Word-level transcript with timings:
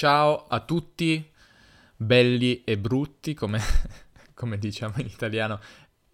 Ciao 0.00 0.46
a 0.48 0.60
tutti, 0.60 1.30
belli 1.94 2.64
e 2.64 2.78
brutti, 2.78 3.34
come, 3.34 3.60
come 4.32 4.56
diciamo 4.56 4.94
in 4.96 5.04
italiano. 5.04 5.60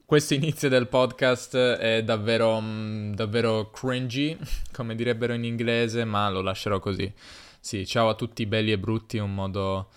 Questo 0.04 0.34
inizio 0.34 0.68
del 0.68 0.88
podcast 0.88 1.56
è 1.56 2.02
davvero, 2.02 2.60
mm, 2.60 3.14
davvero 3.14 3.70
cringy, 3.70 4.36
come 4.74 4.96
direbbero 4.96 5.34
in 5.34 5.44
inglese, 5.44 6.04
ma 6.04 6.28
lo 6.30 6.40
lascerò 6.40 6.80
così. 6.80 7.14
Sì, 7.60 7.86
ciao 7.86 8.08
a 8.08 8.16
tutti 8.16 8.44
belli 8.46 8.72
e 8.72 8.78
brutti, 8.80 9.18
un 9.18 9.32
modo... 9.32 9.90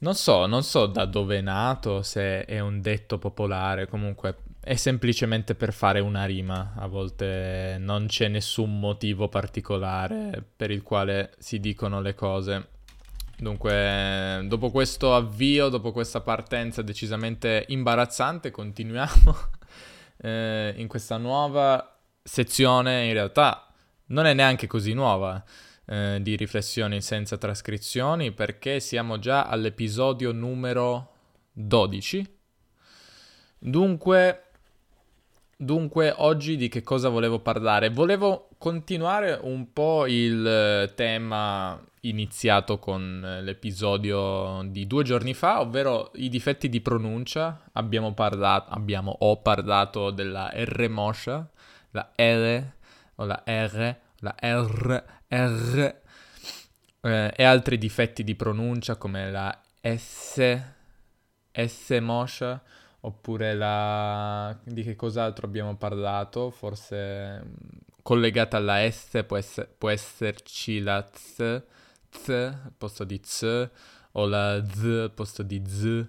Non 0.00 0.14
so, 0.14 0.44
non 0.44 0.62
so 0.62 0.84
da 0.84 1.06
dove 1.06 1.38
è 1.38 1.40
nato, 1.40 2.02
se 2.02 2.44
è 2.44 2.60
un 2.60 2.82
detto 2.82 3.16
popolare, 3.16 3.88
comunque 3.88 4.36
è 4.64 4.76
semplicemente 4.76 5.54
per 5.54 5.74
fare 5.74 6.00
una 6.00 6.24
rima, 6.24 6.72
a 6.76 6.86
volte 6.86 7.76
non 7.78 8.06
c'è 8.06 8.28
nessun 8.28 8.80
motivo 8.80 9.28
particolare 9.28 10.42
per 10.56 10.70
il 10.70 10.82
quale 10.82 11.34
si 11.36 11.60
dicono 11.60 12.00
le 12.00 12.14
cose. 12.14 12.68
Dunque, 13.36 14.42
dopo 14.46 14.70
questo 14.70 15.14
avvio, 15.14 15.68
dopo 15.68 15.92
questa 15.92 16.22
partenza 16.22 16.80
decisamente 16.80 17.66
imbarazzante, 17.68 18.50
continuiamo 18.50 19.36
eh, 20.22 20.72
in 20.78 20.88
questa 20.88 21.18
nuova 21.18 22.00
sezione, 22.22 23.04
in 23.04 23.12
realtà 23.12 23.70
non 24.06 24.24
è 24.24 24.32
neanche 24.32 24.66
così 24.66 24.94
nuova, 24.94 25.44
eh, 25.84 26.20
di 26.22 26.36
riflessioni 26.36 27.02
senza 27.02 27.36
trascrizioni, 27.36 28.32
perché 28.32 28.80
siamo 28.80 29.18
già 29.18 29.44
all'episodio 29.44 30.32
numero 30.32 31.12
12. 31.52 32.32
Dunque, 33.58 34.44
Dunque, 35.64 36.12
oggi 36.14 36.58
di 36.58 36.68
che 36.68 36.82
cosa 36.82 37.08
volevo 37.08 37.38
parlare? 37.38 37.88
Volevo 37.88 38.50
continuare 38.58 39.38
un 39.40 39.72
po' 39.72 40.06
il 40.06 40.46
eh, 40.46 40.92
tema 40.94 41.82
iniziato 42.00 42.78
con 42.78 43.22
eh, 43.24 43.40
l'episodio 43.40 44.60
di 44.66 44.86
due 44.86 45.04
giorni 45.04 45.32
fa, 45.32 45.62
ovvero 45.62 46.10
i 46.16 46.28
difetti 46.28 46.68
di 46.68 46.82
pronuncia. 46.82 47.62
Abbiamo 47.72 48.12
parlato, 48.12 48.72
abbiamo, 48.72 49.16
ho 49.20 49.40
parlato 49.40 50.10
della 50.10 50.50
R 50.52 50.86
moscia, 50.90 51.48
la 51.92 52.10
L 52.14 52.62
o 53.14 53.24
la 53.24 53.42
R, 53.46 53.96
la 54.18 54.34
R, 54.38 55.04
R 55.28 55.94
eh, 57.00 57.32
e 57.34 57.42
altri 57.42 57.78
difetti 57.78 58.22
di 58.22 58.34
pronuncia 58.34 58.96
come 58.96 59.30
la 59.30 59.58
S, 59.80 60.58
S 61.52 61.98
moscia 62.02 62.62
oppure 63.04 63.54
la... 63.54 64.56
di 64.64 64.82
che 64.82 64.96
cos'altro 64.96 65.46
abbiamo 65.46 65.76
parlato, 65.76 66.50
forse 66.50 67.42
mm, 67.44 67.52
collegata 68.02 68.56
alla 68.56 68.90
S 68.90 69.24
può, 69.26 69.36
ess- 69.36 69.68
può 69.76 69.90
esserci 69.90 70.80
la 70.80 71.06
Z, 71.12 71.62
Z 72.10 72.28
al 72.28 72.72
posto 72.76 73.04
di 73.04 73.20
Z, 73.22 73.70
o 74.12 74.26
la 74.26 74.64
Z 74.66 74.82
al 74.84 75.12
posto 75.12 75.42
di 75.42 75.62
Z, 75.66 76.08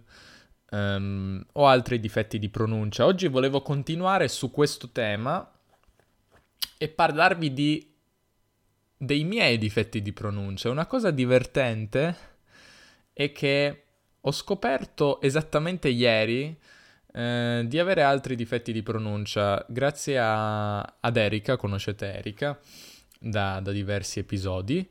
um, 0.72 1.46
o 1.54 1.68
altri 1.68 2.00
difetti 2.00 2.40
di 2.40 2.50
pronuncia. 2.50 3.06
Oggi 3.06 3.28
volevo 3.28 3.62
continuare 3.62 4.30
su 4.30 4.50
questo 4.50 4.90
tema 4.92 5.52
e 6.78 6.88
parlarvi 6.88 7.54
di... 7.54 7.94
dei 8.98 9.26
miei 9.26 9.58
difetti 9.58 10.02
di 10.02 10.14
pronuncia. 10.14 10.70
Una 10.70 10.86
cosa 10.86 11.12
divertente 11.12 12.16
è 13.12 13.34
che 13.34 13.84
ho 14.22 14.32
scoperto 14.32 15.20
esattamente 15.20 15.90
ieri 15.90 16.58
eh, 17.16 17.64
di 17.66 17.80
avere 17.80 18.04
altri 18.04 18.36
difetti 18.36 18.74
di 18.74 18.84
pronuncia. 18.84 19.66
Grazie 19.70 20.20
a, 20.20 20.80
ad 20.80 21.16
Erika, 21.16 21.56
conoscete 21.56 22.14
Erika 22.14 22.60
da, 23.18 23.62
da 23.62 23.72
diversi 23.72 24.20
episodi. 24.20 24.88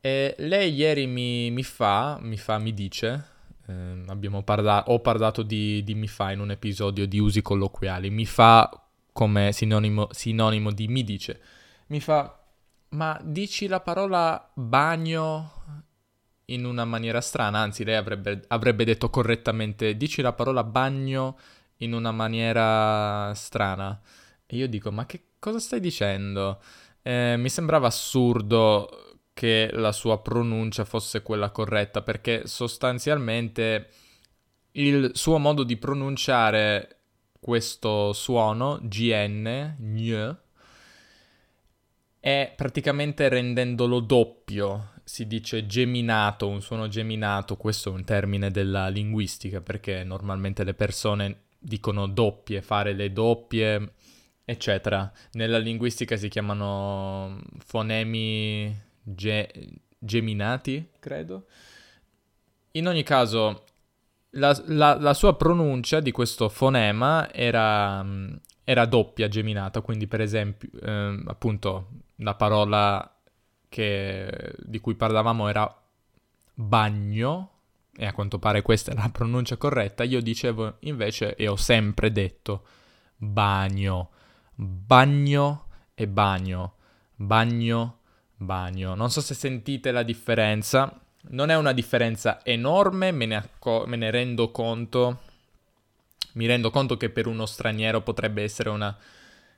E 0.00 0.34
lei 0.38 0.72
ieri 0.72 1.06
mi, 1.06 1.50
mi, 1.50 1.62
fa, 1.62 2.18
mi 2.20 2.38
fa, 2.38 2.58
mi 2.58 2.72
dice, 2.72 3.24
eh, 3.66 4.42
parla- 4.42 4.84
ho 4.86 5.00
parlato 5.00 5.42
di, 5.42 5.84
di 5.84 5.94
mi 5.94 6.08
fa 6.08 6.32
in 6.32 6.40
un 6.40 6.50
episodio 6.50 7.06
di 7.06 7.18
usi 7.18 7.42
colloquiali, 7.42 8.08
mi 8.08 8.26
fa 8.26 8.68
come 9.12 9.52
sinonimo, 9.52 10.08
sinonimo 10.10 10.72
di 10.72 10.88
mi 10.88 11.04
dice, 11.04 11.40
mi 11.88 12.00
fa, 12.00 12.38
ma 12.90 13.18
dici 13.22 13.66
la 13.66 13.80
parola 13.80 14.50
bagno 14.54 15.52
in 16.46 16.64
una 16.64 16.84
maniera 16.84 17.20
strana, 17.20 17.60
anzi 17.60 17.84
lei 17.84 17.96
avrebbe, 17.96 18.42
avrebbe 18.48 18.84
detto 18.84 19.10
correttamente 19.10 19.96
dici 19.96 20.20
la 20.22 20.32
parola 20.32 20.64
bagno 20.64 21.38
in 21.78 21.92
una 21.92 22.12
maniera 22.12 23.32
strana. 23.34 24.00
E 24.46 24.56
io 24.56 24.68
dico 24.68 24.90
ma 24.90 25.06
che 25.06 25.28
cosa 25.38 25.58
stai 25.58 25.80
dicendo? 25.80 26.60
Eh, 27.02 27.36
mi 27.38 27.48
sembrava 27.48 27.86
assurdo 27.86 29.18
che 29.32 29.70
la 29.72 29.92
sua 29.92 30.20
pronuncia 30.20 30.84
fosse 30.84 31.22
quella 31.22 31.50
corretta 31.50 32.02
perché 32.02 32.46
sostanzialmente 32.46 33.90
il 34.72 35.10
suo 35.14 35.38
modo 35.38 35.64
di 35.64 35.76
pronunciare 35.76 36.98
questo 37.40 38.12
suono, 38.12 38.78
GN, 38.82 39.76
gn, 39.78 40.36
è 42.20 42.54
praticamente 42.56 43.28
rendendolo 43.28 44.00
doppio 44.00 44.93
si 45.04 45.26
dice 45.26 45.66
geminato, 45.66 46.48
un 46.48 46.62
suono 46.62 46.88
geminato, 46.88 47.56
questo 47.56 47.90
è 47.90 47.92
un 47.92 48.04
termine 48.04 48.50
della 48.50 48.88
linguistica 48.88 49.60
perché 49.60 50.02
normalmente 50.02 50.64
le 50.64 50.74
persone 50.74 51.42
dicono 51.58 52.06
doppie, 52.06 52.62
fare 52.62 52.94
le 52.94 53.12
doppie, 53.12 53.92
eccetera. 54.44 55.10
Nella 55.32 55.58
linguistica 55.58 56.16
si 56.16 56.28
chiamano 56.28 57.38
fonemi 57.58 58.74
ge- 59.02 59.78
geminati, 59.98 60.88
credo. 60.98 61.46
In 62.72 62.88
ogni 62.88 63.02
caso, 63.02 63.64
la, 64.30 64.58
la, 64.66 64.96
la, 64.98 65.14
sua 65.14 65.36
pronuncia 65.36 66.00
di 66.00 66.10
questo 66.10 66.48
fonema 66.48 67.32
era, 67.32 68.04
era 68.64 68.86
doppia, 68.86 69.28
geminata, 69.28 69.80
quindi 69.80 70.06
per 70.06 70.20
esempio, 70.20 70.68
eh, 70.82 71.22
appunto, 71.26 71.88
la 72.16 72.34
parola 72.34 73.13
che, 73.74 74.54
di 74.58 74.78
cui 74.78 74.94
parlavamo 74.94 75.48
era 75.48 75.82
bagno, 76.54 77.50
e 77.96 78.06
a 78.06 78.12
quanto 78.12 78.38
pare 78.38 78.62
questa 78.62 78.92
è 78.92 78.94
la 78.94 79.08
pronuncia 79.10 79.56
corretta, 79.56 80.04
io 80.04 80.22
dicevo 80.22 80.76
invece 80.80 81.34
e 81.34 81.48
ho 81.48 81.56
sempre 81.56 82.12
detto 82.12 82.64
bagno, 83.16 84.10
bagno 84.54 85.66
e 85.92 86.06
bagno, 86.06 86.74
bagno, 87.16 87.98
bagno. 88.36 88.94
Non 88.94 89.10
so 89.10 89.20
se 89.20 89.34
sentite 89.34 89.90
la 89.90 90.04
differenza, 90.04 90.96
non 91.30 91.50
è 91.50 91.56
una 91.56 91.72
differenza 91.72 92.44
enorme, 92.44 93.10
me 93.10 93.26
ne, 93.26 93.34
acco- 93.34 93.86
me 93.88 93.96
ne 93.96 94.12
rendo 94.12 94.52
conto, 94.52 95.18
mi 96.34 96.46
rendo 96.46 96.70
conto 96.70 96.96
che 96.96 97.10
per 97.10 97.26
uno 97.26 97.44
straniero 97.44 98.02
potrebbe 98.02 98.44
essere 98.44 98.68
una 98.70 98.96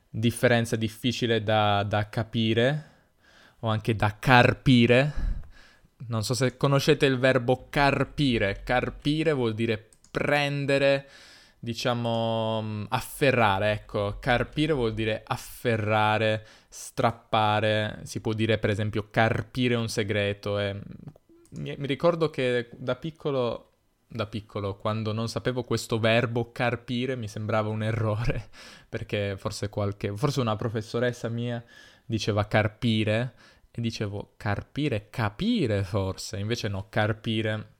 differenza 0.09 0.75
difficile 0.77 1.43
da, 1.43 1.83
da 1.83 2.09
capire, 2.09 2.95
o 3.61 3.69
anche 3.69 3.95
da 3.95 4.17
carpire. 4.19 5.35
Non 6.09 6.23
so 6.23 6.35
se 6.35 6.57
conoscete 6.57 7.07
il 7.07 7.19
verbo 7.19 7.69
carpire. 7.71 8.63
Carpire 8.65 9.33
vuol 9.33 9.55
dire 9.55 9.91
prendere, 10.11 11.09
diciamo, 11.59 12.61
mm, 12.63 12.85
afferrare, 12.89 13.73
ecco. 13.73 14.19
Carpire 14.21 14.73
vuol 14.73 14.95
dire 14.95 15.23
afferrare, 15.27 16.47
strappare. 16.69 18.01
Si 18.05 18.21
può 18.21 18.33
dire, 18.33 18.59
per 18.59 18.71
esempio, 18.71 19.09
carpire 19.11 19.75
un 19.75 19.89
segreto. 19.89 20.59
E... 20.59 20.81
Mi, 21.59 21.75
mi 21.79 21.87
ricordo 21.87 22.31
che 22.31 22.69
da 22.77 22.97
piccolo 22.97 23.71
da 24.09 24.27
piccolo, 24.27 24.77
quando 24.77 25.13
non 25.13 25.29
sapevo 25.29 25.65
questo 25.65 25.99
verbo 25.99 26.53
carpire, 26.53 27.17
mi 27.17 27.29
sembrava 27.29 27.69
un 27.69 27.83
errore, 27.83 28.51
perché 28.89 29.37
forse 29.37 29.69
qualche, 29.69 30.17
forse 30.17 30.41
una 30.41 30.57
professoressa 30.57 31.29
mia 31.29 31.63
diceva 32.07 32.47
carpire 32.47 33.35
e 33.71 33.81
dicevo 33.81 34.33
carpire, 34.37 35.09
capire 35.11 35.85
forse, 35.85 36.39
invece 36.39 36.69
no, 36.69 36.87
carpire 36.89 37.75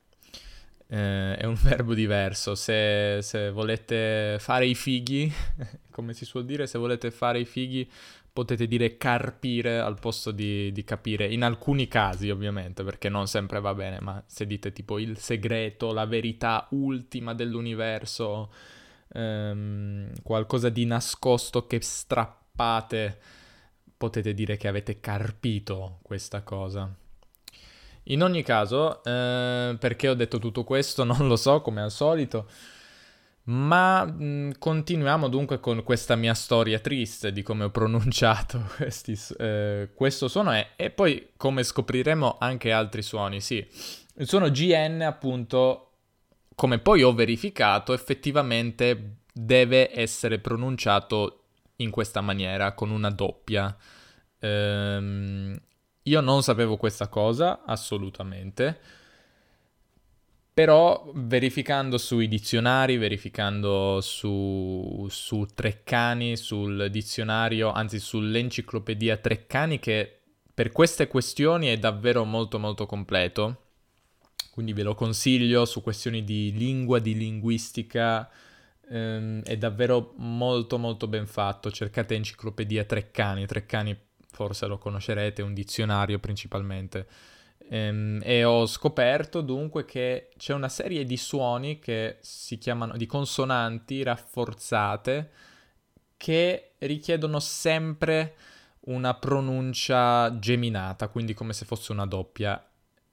eh, 0.87 1.35
è 1.35 1.45
un 1.45 1.57
verbo 1.61 1.93
diverso. 1.93 2.55
Se, 2.55 3.19
se, 3.21 3.51
volete 3.51 4.37
fare 4.39 4.65
i 4.65 4.75
fighi, 4.75 5.31
come 5.91 6.13
si 6.13 6.25
suol 6.25 6.45
dire, 6.45 6.67
se 6.67 6.77
volete 6.77 7.11
fare 7.11 7.39
i 7.39 7.45
fighi 7.45 7.89
potete 8.31 8.67
dire 8.67 8.97
carpire 8.97 9.79
al 9.79 9.97
posto 9.99 10.29
di, 10.29 10.71
di 10.71 10.83
capire, 10.83 11.25
in 11.25 11.43
alcuni 11.43 11.87
casi 11.87 12.29
ovviamente, 12.29 12.83
perché 12.83 13.09
non 13.09 13.25
sempre 13.25 13.59
va 13.59 13.73
bene, 13.73 13.99
ma 13.99 14.23
se 14.27 14.45
dite 14.45 14.71
tipo 14.71 14.99
il 14.99 15.17
segreto, 15.17 15.91
la 15.91 16.05
verità 16.05 16.67
ultima 16.71 17.33
dell'universo, 17.33 18.51
ehm, 19.11 20.11
qualcosa 20.21 20.69
di 20.69 20.85
nascosto 20.85 21.65
che 21.65 21.81
strappate 21.81 23.19
potete 23.97 24.33
dire 24.33 24.57
che 24.57 24.67
avete 24.67 24.99
carpito 24.99 25.99
questa 26.03 26.41
cosa. 26.43 26.93
In 28.09 28.23
ogni 28.23 28.43
caso, 28.43 29.03
eh, 29.03 29.75
perché 29.79 30.07
ho 30.07 30.13
detto 30.13 30.39
tutto 30.39 30.63
questo 30.63 31.03
non 31.05 31.27
lo 31.27 31.35
so, 31.35 31.61
come 31.61 31.81
al 31.81 31.91
solito, 31.91 32.47
Ma 33.49 34.03
mh, 34.03 34.57
continuiamo 34.59 35.29
dunque 35.29 35.59
con 35.61 35.81
questa 35.83 36.15
mia 36.15 36.33
storia 36.33 36.79
triste 36.79 37.31
di 37.31 37.41
come 37.43 37.63
ho 37.65 37.69
pronunciato 37.69 38.67
questi, 38.75 39.17
eh, 39.37 39.89
questo 39.93 40.27
suono 40.27 40.53
e, 40.53 40.69
e 40.75 40.89
poi 40.89 41.29
come 41.37 41.63
scopriremo 41.63 42.37
anche 42.39 42.71
altri 42.73 43.01
suoni, 43.01 43.39
sì. 43.39 43.65
Il 44.19 44.27
suono 44.27 44.49
GN 44.49 45.01
appunto, 45.01 45.91
come 46.55 46.79
poi 46.79 47.03
ho 47.03 47.13
verificato, 47.13 47.93
effettivamente 47.93 49.19
deve 49.31 49.97
essere 49.97 50.39
pronunciato 50.39 51.43
in 51.77 51.89
questa 51.89 52.21
maniera, 52.21 52.73
con 52.73 52.91
una 52.91 53.09
doppia. 53.09 53.75
Ehm, 54.39 55.59
io 56.03 56.21
non 56.21 56.43
sapevo 56.43 56.77
questa 56.77 57.07
cosa, 57.07 57.63
assolutamente. 57.65 58.79
Però 60.53 61.11
verificando 61.13 61.99
sui 61.99 62.27
dizionari, 62.27 62.97
verificando 62.97 64.01
su, 64.01 65.05
su 65.07 65.45
Treccani, 65.53 66.35
sul 66.35 66.89
dizionario, 66.89 67.71
anzi 67.71 67.99
sull'enciclopedia 67.99 69.17
Treccani, 69.17 69.77
che 69.77 70.19
per 70.51 70.71
queste 70.71 71.07
questioni 71.07 71.67
è 71.67 71.77
davvero 71.77 72.25
molto 72.25 72.57
molto 72.57 72.87
completo, 72.87 73.65
quindi 74.49 74.73
ve 74.73 74.81
lo 74.81 74.95
consiglio 74.95 75.65
su 75.65 75.83
questioni 75.83 76.23
di 76.23 76.51
lingua, 76.51 76.97
di 76.97 77.15
linguistica, 77.15 78.27
ehm, 78.89 79.43
è 79.43 79.57
davvero 79.57 80.13
molto 80.17 80.77
molto 80.77 81.07
ben 81.07 81.27
fatto. 81.27 81.71
Cercate 81.71 82.15
enciclopedia 82.15 82.83
Treccani, 82.83 83.45
Treccani 83.45 83.97
forse 84.31 84.67
lo 84.67 84.77
conoscerete, 84.77 85.41
un 85.41 85.53
dizionario 85.53 86.19
principalmente. 86.19 87.07
Ehm, 87.69 88.21
e 88.23 88.43
ho 88.43 88.65
scoperto 88.65 89.41
dunque 89.41 89.85
che 89.85 90.29
c'è 90.37 90.53
una 90.53 90.69
serie 90.69 91.03
di 91.03 91.17
suoni 91.17 91.79
che 91.79 92.17
si 92.21 92.57
chiamano 92.57 92.95
di 92.95 93.05
consonanti 93.05 94.03
rafforzate 94.03 95.31
che 96.15 96.71
richiedono 96.79 97.39
sempre 97.39 98.35
una 98.87 99.13
pronuncia 99.15 100.37
geminata, 100.39 101.09
quindi 101.09 101.33
come 101.33 101.53
se 101.53 101.65
fosse 101.65 101.91
una 101.91 102.05
doppia. 102.05 102.63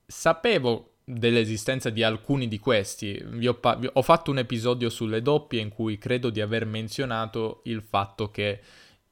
Sapevo 0.06 0.93
dell'esistenza 1.04 1.90
di 1.90 2.02
alcuni 2.02 2.48
di 2.48 2.58
questi, 2.58 3.22
ho, 3.46 3.54
pa- 3.54 3.78
ho 3.92 4.02
fatto 4.02 4.30
un 4.30 4.38
episodio 4.38 4.88
sulle 4.88 5.20
doppie 5.20 5.60
in 5.60 5.68
cui 5.68 5.98
credo 5.98 6.30
di 6.30 6.40
aver 6.40 6.64
menzionato 6.64 7.60
il 7.64 7.82
fatto 7.82 8.30
che 8.30 8.60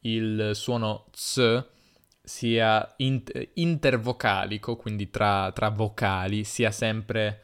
il 0.01 0.53
suono 0.55 1.07
ts 1.11 1.65
sia 2.23 2.95
in- 2.99 3.23
intervocalico, 3.55 4.77
quindi 4.77 5.11
tra, 5.11 5.51
tra 5.53 5.69
vocali, 5.69 6.45
sia 6.45 6.71
sempre, 6.71 7.43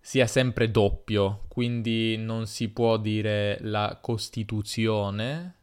sia 0.00 0.26
sempre 0.26 0.70
doppio, 0.70 1.44
quindi 1.48 2.16
non 2.18 2.46
si 2.46 2.68
può 2.68 2.98
dire 2.98 3.58
la 3.62 3.98
Costituzione, 4.00 5.56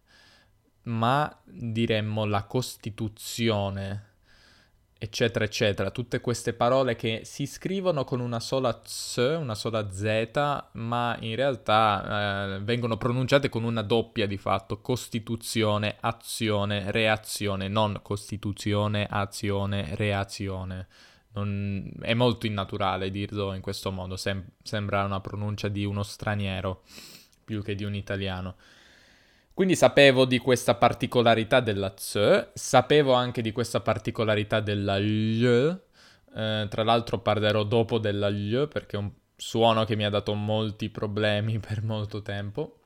ma 0.84 1.42
diremmo 1.46 2.26
la 2.26 2.44
Costituzione 2.44 4.09
eccetera, 5.02 5.46
eccetera. 5.46 5.92
Tutte 5.92 6.20
queste 6.20 6.54
parole 6.54 6.98
che 6.98 7.22
si 7.24 7.46
scrivono 7.46 8.04
con 8.04 8.20
una 8.20 8.42
sola 8.42 8.82
z, 8.84 9.38
una 9.40 9.56
sola 9.56 9.90
z, 9.90 10.66
ma 10.74 11.18
in 11.22 11.36
realtà 11.36 12.58
eh, 12.58 12.60
vengono 12.60 12.98
pronunciate 12.98 13.48
con 13.48 13.64
una 13.64 13.82
doppia 13.82 14.28
di 14.28 14.38
fatto, 14.38 14.82
costituzione, 14.82 15.96
azione, 16.02 16.92
reazione, 16.92 17.70
non 17.70 18.02
costituzione, 18.04 19.08
azione, 19.10 19.96
reazione. 19.96 20.88
Non... 21.32 21.92
È 22.02 22.14
molto 22.14 22.46
innaturale 22.46 23.10
dirlo 23.10 23.54
in 23.54 23.62
questo 23.62 23.92
modo, 23.92 24.18
Sem- 24.18 24.50
sembra 24.62 25.06
una 25.06 25.22
pronuncia 25.22 25.70
di 25.70 25.86
uno 25.86 26.04
straniero 26.04 26.84
più 27.46 27.64
che 27.64 27.74
di 27.74 27.86
un 27.86 27.96
italiano. 27.96 28.56
Quindi 29.60 29.76
sapevo 29.76 30.24
di 30.24 30.38
questa 30.38 30.76
particolarità 30.76 31.60
della 31.60 31.94
Z, 31.98 32.52
sapevo 32.54 33.12
anche 33.12 33.42
di 33.42 33.52
questa 33.52 33.82
particolarità 33.82 34.62
della 34.62 34.98
L, 34.98 35.82
eh, 36.34 36.66
tra 36.70 36.84
l'altro 36.84 37.20
parlerò 37.20 37.64
dopo 37.64 37.98
della 37.98 38.30
L 38.30 38.70
perché 38.72 38.96
è 38.96 39.00
un 39.00 39.12
suono 39.36 39.84
che 39.84 39.98
mi 39.98 40.06
ha 40.06 40.10
dato 40.10 40.34
molti 40.34 40.88
problemi 40.88 41.60
per 41.60 41.84
molto 41.84 42.22
tempo. 42.22 42.80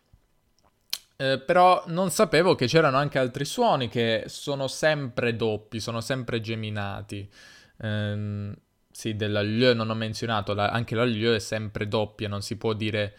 Eh, 1.16 1.38
però 1.38 1.84
non 1.90 2.10
sapevo 2.10 2.56
che 2.56 2.66
c'erano 2.66 2.98
anche 2.98 3.20
altri 3.20 3.46
suoni 3.46 3.88
che 3.88 4.24
sono 4.26 4.68
sempre 4.68 5.36
doppi, 5.36 5.80
sono 5.80 6.02
sempre 6.02 6.42
geminati. 6.42 7.30
Eh, 7.78 8.52
sì, 8.90 9.16
della 9.16 9.44
L 9.44 9.74
non 9.76 9.92
ho 9.92 9.94
menzionato, 9.94 10.56
la, 10.56 10.70
anche 10.72 10.96
la 10.96 11.06
L 11.06 11.36
è 11.36 11.40
sempre 11.40 11.88
doppia, 11.88 12.28
non 12.28 12.42
si 12.42 12.58
può 12.58 12.74
dire 12.74 13.16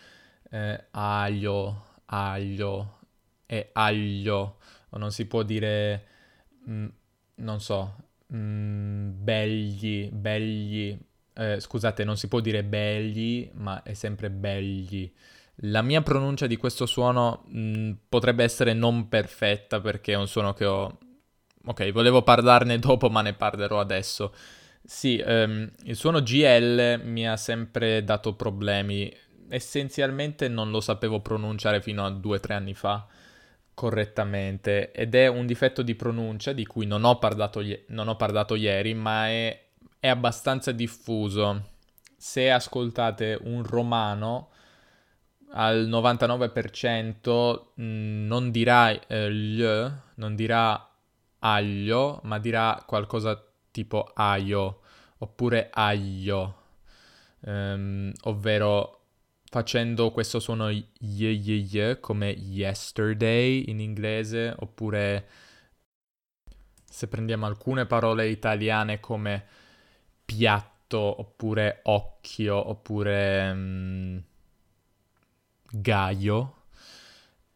eh, 0.51 0.87
aglio, 0.91 1.85
aglio, 2.07 2.99
è 3.47 3.71
aglio, 3.73 4.59
o 4.91 4.99
non 4.99 5.11
si 5.11 5.27
può 5.27 5.43
dire, 5.43 6.07
mh, 6.65 6.73
mm, 6.73 6.87
non 7.37 7.61
so, 7.61 7.97
mh, 8.27 8.37
mm, 8.37 9.11
begli, 9.23 10.11
begli, 10.11 10.99
eh, 11.35 11.61
scusate, 11.61 12.05
non 12.05 12.17
si 12.17 12.29
può 12.29 12.41
dire 12.41 12.63
begli, 12.65 13.51
ma 13.55 13.83
è 13.83 13.95
sempre 13.95 14.31
begli. 14.31 15.13
La 15.59 15.83
mia 15.83 16.03
pronuncia 16.03 16.47
di 16.47 16.57
questo 16.57 16.87
suono 16.87 17.45
mh, 17.47 17.59
mm, 17.59 17.93
potrebbe 18.09 18.45
essere 18.45 18.73
non 18.73 19.09
perfetta 19.09 19.81
perché 19.81 20.13
è 20.13 20.17
un 20.17 20.29
suono 20.29 20.53
che 20.53 20.65
ho... 20.65 20.99
Ok, 21.67 21.93
volevo 21.93 22.23
parlarne 22.23 22.79
dopo, 22.79 23.09
ma 23.09 23.23
ne 23.23 23.35
parlerò 23.35 23.81
adesso. 23.81 24.35
Sì, 24.85 25.23
um, 25.27 25.71
il 25.85 25.97
suono 25.97 26.23
GL 26.23 27.01
mi 27.05 27.27
ha 27.27 27.37
sempre 27.37 28.05
dato 28.05 28.35
problemi. 28.35 29.11
Essenzialmente 29.49 30.49
non 30.49 30.71
lo 30.71 30.81
sapevo 30.81 31.21
pronunciare 31.21 31.81
fino 31.81 32.05
a 32.05 32.11
due 32.11 32.37
o 32.37 32.41
tre 32.41 32.55
anni 32.55 32.75
fa 32.75 33.07
correttamente 33.75 34.93
ed 34.93 35.15
è 35.15 35.27
un 35.27 35.47
difetto 35.47 35.83
di 35.83 35.95
pronuncia 35.95 36.53
di 36.53 36.65
cui 36.65 36.87
non 36.87 37.05
ho 37.05 37.19
parlato, 37.19 37.63
non 37.89 38.09
ho 38.09 38.17
parlato 38.17 38.55
ieri, 38.55 38.95
ma 38.95 39.29
è, 39.29 39.67
è, 39.99 40.09
abbastanza 40.09 40.73
diffuso. 40.73 41.73
Se 42.17 42.51
ascoltate 42.51 43.39
un 43.43 43.63
romano 43.65 44.51
al 45.51 45.89
99% 45.89 47.63
mh, 47.75 47.83
non 48.27 48.51
dirà 48.51 48.91
eh, 49.07 49.33
gli, 49.33 49.63
non 50.15 50.35
dirà 50.35 50.89
aglio, 51.41 52.21
ma 52.23 52.39
dirà 52.39 52.83
qualcosa 52.87 53.45
tipo 53.71 54.11
aio 54.15 54.81
oppure 55.19 55.71
aglio, 55.73 56.63
um, 57.41 58.13
ovvero 58.23 59.04
facendo 59.55 60.11
questo 60.11 60.41
suono 60.41 60.69
y 60.69 60.85
y 60.99 61.71
y 61.73 61.97
come 62.01 62.31
yesterday 62.31 63.63
in 63.69 63.79
inglese, 63.79 64.53
oppure 64.59 65.29
se 66.85 67.07
prendiamo 67.07 67.47
alcune 67.47 67.87
parole 67.87 68.27
italiane 68.27 68.99
come 68.99 69.45
piatto, 70.25 70.99
oppure 70.99 71.83
occhio, 71.85 72.69
oppure 72.69 73.51
um, 73.53 74.23
gaio. 75.71 76.55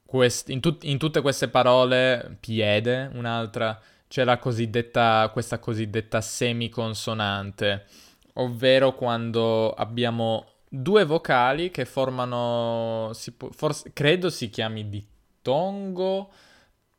Quest- 0.06 0.50
in, 0.50 0.60
tut- 0.60 0.84
in 0.84 0.98
tutte 0.98 1.20
queste 1.20 1.48
parole, 1.48 2.36
piede, 2.38 3.10
un'altra, 3.12 3.76
c'è 4.06 4.22
la 4.22 4.38
cosiddetta, 4.38 5.28
questa 5.32 5.58
cosiddetta 5.58 6.20
semiconsonante, 6.20 7.86
ovvero 8.34 8.94
quando 8.94 9.72
abbiamo 9.72 10.57
due 10.68 11.04
vocali 11.04 11.70
che 11.70 11.84
formano, 11.84 13.12
può, 13.36 13.48
forse, 13.50 13.92
credo 13.92 14.30
si 14.30 14.50
chiami 14.50 14.88
dittongo, 14.88 16.30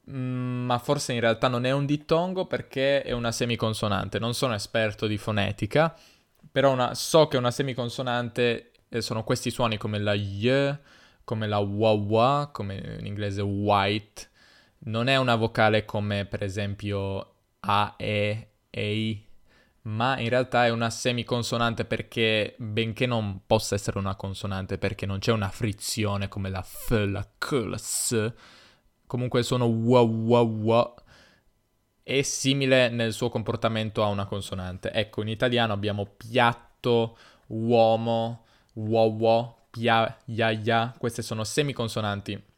mm, 0.09 0.65
ma 0.65 0.77
forse 0.79 1.13
in 1.13 1.19
realtà 1.19 1.47
non 1.47 1.65
è 1.65 1.71
un 1.71 1.85
dittongo 1.85 2.45
perché 2.45 3.01
è 3.03 3.11
una 3.11 3.31
semiconsonante. 3.31 4.19
Non 4.19 4.33
sono 4.33 4.53
esperto 4.53 5.07
di 5.07 5.17
fonetica, 5.17 5.95
però 6.51 6.71
una, 6.71 6.93
so 6.95 7.27
che 7.27 7.37
una 7.37 7.51
semiconsonante 7.51 8.71
eh, 8.89 9.01
sono 9.01 9.23
questi 9.23 9.51
suoni 9.51 9.77
come 9.77 9.99
la 9.99 10.13
y, 10.13 10.77
come 11.23 11.47
la 11.47 11.59
wawa, 11.59 12.49
come 12.51 12.97
in 12.99 13.05
inglese 13.05 13.41
white. 13.41 14.27
Non 14.81 15.07
è 15.07 15.17
una 15.17 15.35
vocale 15.35 15.85
come 15.85 16.25
per 16.25 16.43
esempio 16.43 17.33
a, 17.59 17.93
e, 17.97 18.47
ei, 18.69 19.28
ma 19.89 20.19
in 20.19 20.29
realtà 20.29 20.65
è 20.65 20.69
una 20.69 20.89
semiconsonante 20.89 21.83
perché, 21.85 22.55
benché 22.57 23.05
non 23.05 23.41
possa 23.45 23.75
essere 23.75 23.97
una 23.97 24.15
consonante 24.15 24.77
perché 24.77 25.05
non 25.05 25.19
c'è 25.19 25.31
una 25.31 25.49
frizione 25.49 26.27
come 26.27 26.49
la 26.49 26.61
F, 26.61 26.91
la 27.07 27.27
K, 27.37 27.51
la 27.51 27.77
S, 27.77 28.33
comunque 29.07 29.41
sono 29.41 29.65
wa 29.65 30.01
wa 30.01 30.41
wa, 30.41 30.93
è 32.03 32.21
simile 32.21 32.89
nel 32.89 33.13
suo 33.13 33.29
comportamento 33.29 34.03
a 34.03 34.07
una 34.07 34.25
consonante. 34.25 34.91
Ecco, 34.91 35.21
in 35.21 35.27
italiano 35.27 35.73
abbiamo 35.73 36.05
piatto, 36.05 37.17
uomo, 37.47 38.45
uovo, 38.73 39.67
pia, 39.71 40.17
ya, 40.25 40.51
ya, 40.51 40.93
queste 40.97 41.21
sono 41.23 41.43
semiconsonanti 41.43 42.48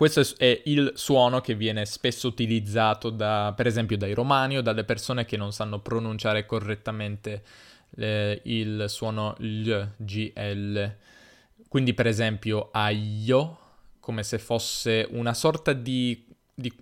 questo 0.00 0.22
è 0.38 0.62
il 0.64 0.92
suono 0.94 1.42
che 1.42 1.54
viene 1.54 1.84
spesso 1.84 2.26
utilizzato 2.28 3.10
da, 3.10 3.52
per 3.54 3.66
esempio 3.66 3.98
dai 3.98 4.14
romani 4.14 4.56
o 4.56 4.62
dalle 4.62 4.84
persone 4.84 5.26
che 5.26 5.36
non 5.36 5.52
sanno 5.52 5.80
pronunciare 5.80 6.46
correttamente 6.46 7.42
eh, 7.96 8.40
il 8.44 8.86
suono 8.88 9.34
L, 9.40 9.88
GL. 9.98 10.96
Quindi 11.68 11.92
per 11.92 12.06
esempio 12.06 12.70
aglio, 12.72 13.58
come 14.00 14.22
se 14.22 14.38
fosse 14.38 15.06
una 15.10 15.34
sorta 15.34 15.74
di... 15.74 16.26
di 16.54 16.74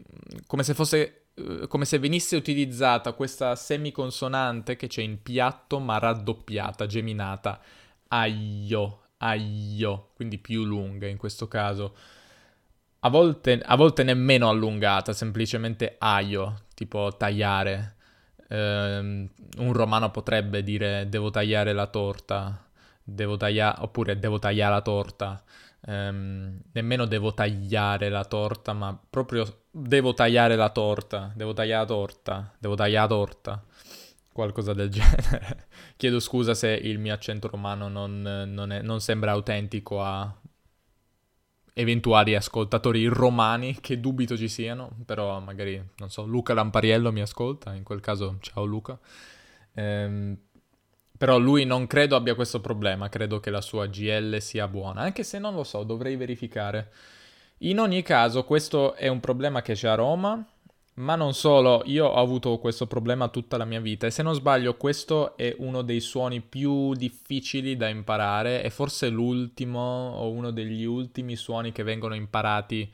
come 0.46 0.62
se 0.62 0.74
fosse 0.74 1.22
eh, 1.34 1.66
come 1.66 1.86
se 1.86 1.98
venisse 1.98 2.36
utilizzata 2.36 3.14
questa 3.14 3.56
semiconsonante 3.56 4.76
che 4.76 4.86
c'è 4.86 5.02
in 5.02 5.20
piatto 5.20 5.80
ma 5.80 5.98
raddoppiata, 5.98 6.86
geminata, 6.86 7.60
aglio, 8.06 9.06
aglio, 9.16 10.10
quindi 10.14 10.38
più 10.38 10.62
lunga 10.62 11.08
in 11.08 11.16
questo 11.16 11.48
caso. 11.48 11.96
A 13.00 13.10
volte, 13.10 13.60
a 13.64 13.76
volte 13.76 14.02
nemmeno 14.02 14.48
allungata, 14.48 15.12
semplicemente 15.12 15.94
aglio, 15.98 16.62
tipo 16.74 17.14
tagliare. 17.16 17.94
Um, 18.48 19.28
un 19.58 19.72
romano 19.72 20.10
potrebbe 20.10 20.62
dire 20.62 21.06
devo 21.08 21.30
tagliare 21.30 21.72
la 21.72 21.86
torta, 21.86 22.66
devo 23.02 23.36
tagliare, 23.36 23.82
oppure 23.82 24.18
devo 24.18 24.38
tagliare 24.38 24.74
la 24.74 24.82
torta. 24.82 25.42
Um, 25.86 26.60
nemmeno 26.72 27.04
devo 27.04 27.32
tagliare 27.34 28.08
la 28.08 28.24
torta, 28.24 28.72
ma 28.72 28.98
proprio 29.08 29.62
devo 29.70 30.12
tagliare 30.12 30.56
la 30.56 30.70
torta, 30.70 31.30
devo 31.36 31.52
tagliare 31.52 31.80
la 31.80 31.86
torta, 31.86 32.52
devo 32.58 32.74
tagliare 32.74 33.08
la 33.08 33.14
torta, 33.14 33.64
qualcosa 34.32 34.72
del 34.72 34.88
genere. 34.90 35.68
Chiedo 35.96 36.18
scusa 36.18 36.54
se 36.54 36.70
il 36.70 36.98
mio 36.98 37.14
accento 37.14 37.46
romano 37.46 37.88
non, 37.88 38.22
non, 38.22 38.72
è, 38.72 38.82
non 38.82 39.00
sembra 39.00 39.30
autentico 39.32 40.02
a 40.02 40.32
eventuali 41.78 42.34
ascoltatori 42.34 43.06
romani, 43.06 43.78
che 43.80 44.00
dubito 44.00 44.36
ci 44.36 44.48
siano, 44.48 44.90
però 45.06 45.38
magari, 45.38 45.80
non 45.98 46.10
so, 46.10 46.26
Luca 46.26 46.52
Lampariello 46.52 47.12
mi 47.12 47.20
ascolta, 47.20 47.72
in 47.72 47.84
quel 47.84 48.00
caso 48.00 48.38
ciao 48.40 48.64
Luca. 48.64 48.98
Ehm, 49.74 50.36
però 51.16 51.38
lui 51.38 51.64
non 51.64 51.86
credo 51.86 52.16
abbia 52.16 52.34
questo 52.34 52.60
problema, 52.60 53.08
credo 53.08 53.38
che 53.38 53.50
la 53.50 53.60
sua 53.60 53.86
GL 53.86 54.38
sia 54.38 54.66
buona, 54.66 55.02
anche 55.02 55.22
se 55.22 55.38
non 55.38 55.54
lo 55.54 55.62
so, 55.62 55.84
dovrei 55.84 56.16
verificare. 56.16 56.90
In 57.58 57.78
ogni 57.78 58.02
caso, 58.02 58.42
questo 58.42 58.94
è 58.94 59.06
un 59.06 59.20
problema 59.20 59.62
che 59.62 59.74
c'è 59.74 59.86
a 59.86 59.94
Roma, 59.94 60.44
ma 60.98 61.14
non 61.14 61.32
solo, 61.32 61.82
io 61.86 62.06
ho 62.06 62.20
avuto 62.20 62.58
questo 62.58 62.86
problema 62.86 63.28
tutta 63.28 63.56
la 63.56 63.64
mia 63.64 63.80
vita 63.80 64.06
e 64.06 64.10
se 64.10 64.22
non 64.22 64.34
sbaglio 64.34 64.76
questo 64.76 65.36
è 65.36 65.54
uno 65.58 65.82
dei 65.82 66.00
suoni 66.00 66.40
più 66.40 66.92
difficili 66.94 67.76
da 67.76 67.88
imparare 67.88 68.62
e 68.64 68.70
forse 68.70 69.08
l'ultimo 69.08 70.10
o 70.16 70.30
uno 70.30 70.50
degli 70.50 70.84
ultimi 70.84 71.36
suoni 71.36 71.70
che 71.70 71.84
vengono 71.84 72.14
imparati 72.14 72.90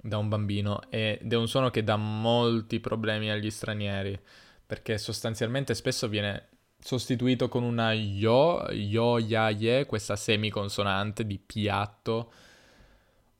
da 0.00 0.16
un 0.16 0.28
bambino 0.28 0.80
ed 0.88 1.30
è 1.30 1.36
un 1.36 1.46
suono 1.46 1.70
che 1.70 1.84
dà 1.84 1.96
molti 1.96 2.80
problemi 2.80 3.30
agli 3.30 3.50
stranieri 3.50 4.18
perché 4.64 4.96
sostanzialmente 4.96 5.74
spesso 5.74 6.08
viene 6.08 6.48
sostituito 6.78 7.48
con 7.48 7.62
una 7.64 7.92
yo, 7.92 8.66
yo, 8.70 9.18
ya, 9.18 9.50
ye, 9.50 9.84
questa 9.84 10.16
semiconsonante 10.16 11.26
di 11.26 11.38
piatto 11.38 12.32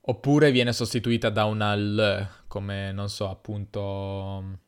Oppure 0.05 0.51
viene 0.51 0.73
sostituita 0.73 1.31
da 1.31 1.45
una 1.45 1.77
L, 1.77 2.29
come 2.49 2.91
non 2.91 3.09
so, 3.09 3.31
appunto 3.31 4.59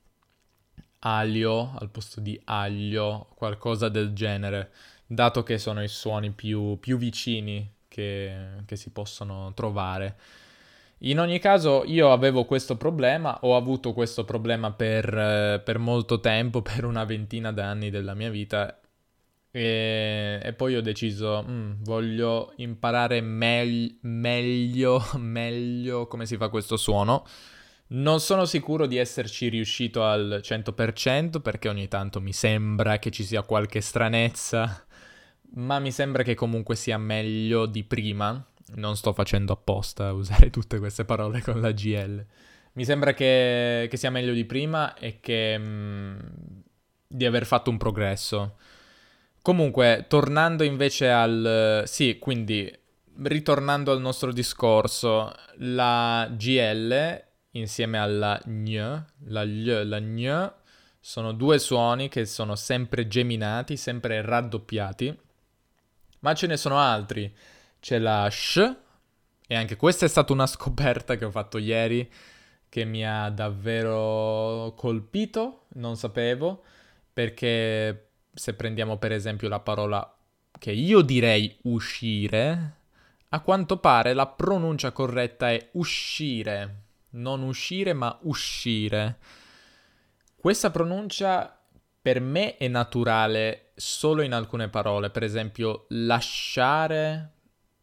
aglio 1.00 1.74
al 1.78 1.90
posto 1.90 2.20
di 2.20 2.40
aglio, 2.44 3.28
qualcosa 3.34 3.88
del 3.88 4.12
genere, 4.12 4.72
dato 5.06 5.42
che 5.42 5.58
sono 5.58 5.82
i 5.82 5.88
suoni 5.88 6.30
più, 6.30 6.78
più 6.78 6.96
vicini 6.98 7.68
che, 7.88 8.62
che, 8.64 8.76
si 8.76 8.90
possono 8.90 9.52
trovare. 9.54 10.16
In 10.98 11.18
ogni 11.18 11.38
caso 11.38 11.82
io 11.84 12.12
avevo 12.12 12.44
questo 12.44 12.76
problema, 12.76 13.38
ho 13.42 13.56
avuto 13.56 13.92
questo 13.92 14.24
problema 14.24 14.72
per, 14.72 15.62
per 15.64 15.78
molto 15.78 16.20
tempo, 16.20 16.62
per 16.62 16.84
una 16.84 17.04
ventina 17.04 17.52
d'anni 17.52 17.90
della 17.90 18.14
mia 18.14 18.30
vita 18.30 18.78
e, 19.56 20.40
e, 20.42 20.52
poi 20.52 20.74
ho 20.74 20.80
deciso, 20.80 21.44
mm, 21.48 21.84
voglio 21.84 22.54
imparare 22.56 23.20
me- 23.20 23.98
meglio, 24.00 25.00
meglio 25.18 26.08
come 26.08 26.26
si 26.26 26.36
fa 26.36 26.48
questo 26.48 26.76
suono. 26.76 27.24
Non 27.90 28.18
sono 28.18 28.46
sicuro 28.46 28.86
di 28.86 28.96
esserci 28.96 29.48
riuscito 29.48 30.02
al 30.04 30.40
100% 30.42 31.40
perché 31.40 31.68
ogni 31.68 31.86
tanto 31.86 32.20
mi 32.20 32.32
sembra 32.32 32.98
che 32.98 33.12
ci 33.12 33.22
sia 33.22 33.42
qualche 33.42 33.80
stranezza, 33.80 34.84
ma 35.54 35.78
mi 35.78 35.92
sembra 35.92 36.24
che 36.24 36.34
comunque 36.34 36.74
sia 36.74 36.98
meglio 36.98 37.66
di 37.66 37.84
prima. 37.84 38.44
Non 38.74 38.96
sto 38.96 39.12
facendo 39.12 39.52
apposta 39.52 40.12
usare 40.12 40.50
tutte 40.50 40.80
queste 40.80 41.04
parole 41.04 41.40
con 41.42 41.60
la 41.60 41.70
GL. 41.70 42.26
Mi 42.72 42.84
sembra 42.84 43.14
che, 43.14 43.86
che 43.88 43.96
sia 43.96 44.10
meglio 44.10 44.32
di 44.32 44.44
prima 44.44 44.94
e 44.94 45.20
che... 45.20 45.56
Mm, 45.56 46.18
di 47.06 47.24
aver 47.24 47.46
fatto 47.46 47.70
un 47.70 47.76
progresso. 47.76 48.56
Comunque, 49.44 50.06
tornando 50.08 50.64
invece 50.64 51.10
al... 51.10 51.82
Sì, 51.84 52.18
quindi, 52.18 52.74
ritornando 53.24 53.92
al 53.92 54.00
nostro 54.00 54.32
discorso, 54.32 55.30
la 55.56 56.26
GL 56.34 57.22
insieme 57.50 57.98
alla 57.98 58.40
gn, 58.42 59.04
la 59.26 59.44
gl, 59.44 59.86
la 59.86 60.00
gn, 60.00 60.52
sono 60.98 61.32
due 61.32 61.58
suoni 61.58 62.08
che 62.08 62.24
sono 62.24 62.56
sempre 62.56 63.06
geminati, 63.06 63.76
sempre 63.76 64.22
raddoppiati, 64.22 65.14
ma 66.20 66.32
ce 66.32 66.46
ne 66.46 66.56
sono 66.56 66.78
altri. 66.78 67.30
C'è 67.80 67.98
la 67.98 68.26
sh, 68.30 68.76
e 69.46 69.54
anche 69.54 69.76
questa 69.76 70.06
è 70.06 70.08
stata 70.08 70.32
una 70.32 70.46
scoperta 70.46 71.16
che 71.16 71.26
ho 71.26 71.30
fatto 71.30 71.58
ieri, 71.58 72.10
che 72.70 72.86
mi 72.86 73.06
ha 73.06 73.28
davvero 73.28 74.72
colpito, 74.74 75.66
non 75.74 75.98
sapevo, 75.98 76.62
perché 77.12 78.08
se 78.34 78.54
prendiamo 78.54 78.98
per 78.98 79.12
esempio 79.12 79.48
la 79.48 79.60
parola 79.60 80.16
che 80.58 80.72
io 80.72 81.00
direi 81.00 81.56
uscire, 81.62 82.76
a 83.30 83.40
quanto 83.40 83.78
pare 83.78 84.12
la 84.12 84.26
pronuncia 84.26 84.92
corretta 84.92 85.50
è 85.50 85.68
uscire, 85.72 86.82
non 87.10 87.42
uscire 87.42 87.92
ma 87.92 88.16
uscire. 88.22 89.18
Questa 90.36 90.70
pronuncia 90.70 91.58
per 92.02 92.20
me 92.20 92.56
è 92.56 92.68
naturale 92.68 93.70
solo 93.76 94.22
in 94.22 94.32
alcune 94.32 94.68
parole, 94.68 95.10
per 95.10 95.22
esempio 95.22 95.86
lasciare 95.88 97.34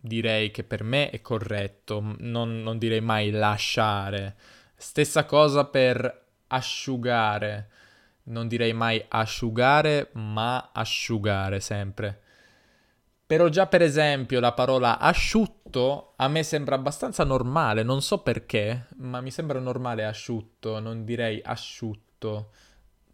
direi 0.02 0.50
che 0.50 0.64
per 0.64 0.84
me 0.84 1.12
è 1.12 1.22
corretto, 1.22 2.16
non, 2.20 2.62
non 2.62 2.78
direi 2.78 3.02
mai 3.02 3.30
lasciare. 3.30 4.36
Stessa 4.76 5.26
cosa 5.26 5.66
per 5.66 6.26
asciugare 6.48 7.70
non 8.24 8.48
direi 8.48 8.74
mai 8.74 9.04
asciugare, 9.08 10.10
ma 10.14 10.72
asciugare 10.74 11.60
sempre. 11.60 12.22
Però 13.26 13.48
già 13.48 13.66
per 13.68 13.82
esempio 13.82 14.42
la 14.42 14.52
parola 14.52 15.00
asciutto 15.00 16.14
a 16.18 16.28
me 16.28 16.44
sembra 16.44 16.76
abbastanza 16.76 17.24
normale, 17.24 17.82
non 17.82 18.02
so 18.02 18.20
perché, 18.20 18.88
ma 18.98 19.22
mi 19.22 19.32
sembra 19.32 19.60
normale 19.60 20.06
asciutto, 20.06 20.80
non 20.80 21.06
direi 21.06 21.42
asciutto. 21.42 22.52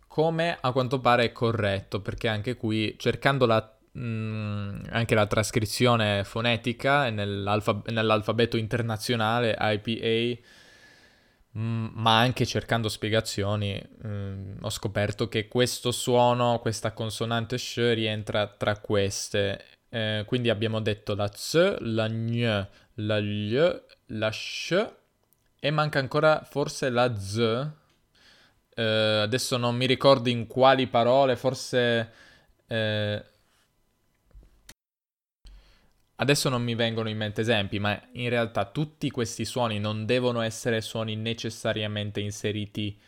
Come 0.08 0.58
a 0.60 0.72
quanto 0.72 1.00
pare 1.00 1.26
è 1.26 1.32
corretto, 1.32 2.02
perché 2.02 2.28
anche 2.28 2.56
qui 2.56 2.96
cercando 2.98 3.46
la, 3.46 3.78
mh, 3.92 4.02
mm, 4.02 4.80
anche 4.90 5.14
la 5.14 5.28
trascrizione 5.28 6.24
fonetica 6.24 7.12
nell'alfab- 7.12 7.88
nell'alfabeto 7.90 8.58
internazionale 8.58 9.56
IPA 9.60 10.42
ma 11.60 12.20
anche 12.20 12.46
cercando 12.46 12.88
spiegazioni 12.88 13.82
mm, 14.06 14.58
ho 14.62 14.70
scoperto 14.70 15.28
che 15.28 15.48
questo 15.48 15.92
suono, 15.92 16.60
questa 16.60 16.92
consonante 16.94 17.58
sh 17.58 17.94
rientra 17.94 18.48
tra 18.48 18.78
queste. 18.78 19.64
Eh, 19.90 20.24
quindi 20.28 20.50
abbiamo 20.50 20.80
detto 20.82 21.16
la 21.16 21.32
z, 21.34 21.78
la 21.80 22.08
gn, 22.08 22.68
la 22.96 23.20
l, 23.20 23.84
la 24.08 24.32
sh 24.32 24.88
e 25.60 25.72
manca 25.72 26.00
ancora 26.00 26.44
forse 26.44 26.90
la 26.90 27.16
z. 27.18 27.68
Eh, 28.76 29.20
adesso 29.24 29.58
non 29.58 29.76
mi 29.76 29.86
ricordo 29.88 30.30
in 30.30 30.48
quali 30.48 30.88
parole, 30.88 31.36
forse... 31.36 32.12
Eh, 32.68 33.24
Adesso 36.19 36.50
non 36.50 36.63
mi 36.63 36.74
vengono 36.74 37.09
in 37.09 37.17
mente 37.17 37.41
esempi, 37.41 37.77
ma 37.77 38.00
in 38.13 38.29
realtà 38.29 38.65
tutti 38.65 39.12
questi 39.12 39.45
suoni 39.45 39.79
non 39.79 40.05
devono 40.05 40.41
essere 40.41 40.81
suoni 40.81 41.15
necessariamente 41.15 42.19
inseriti 42.19 43.00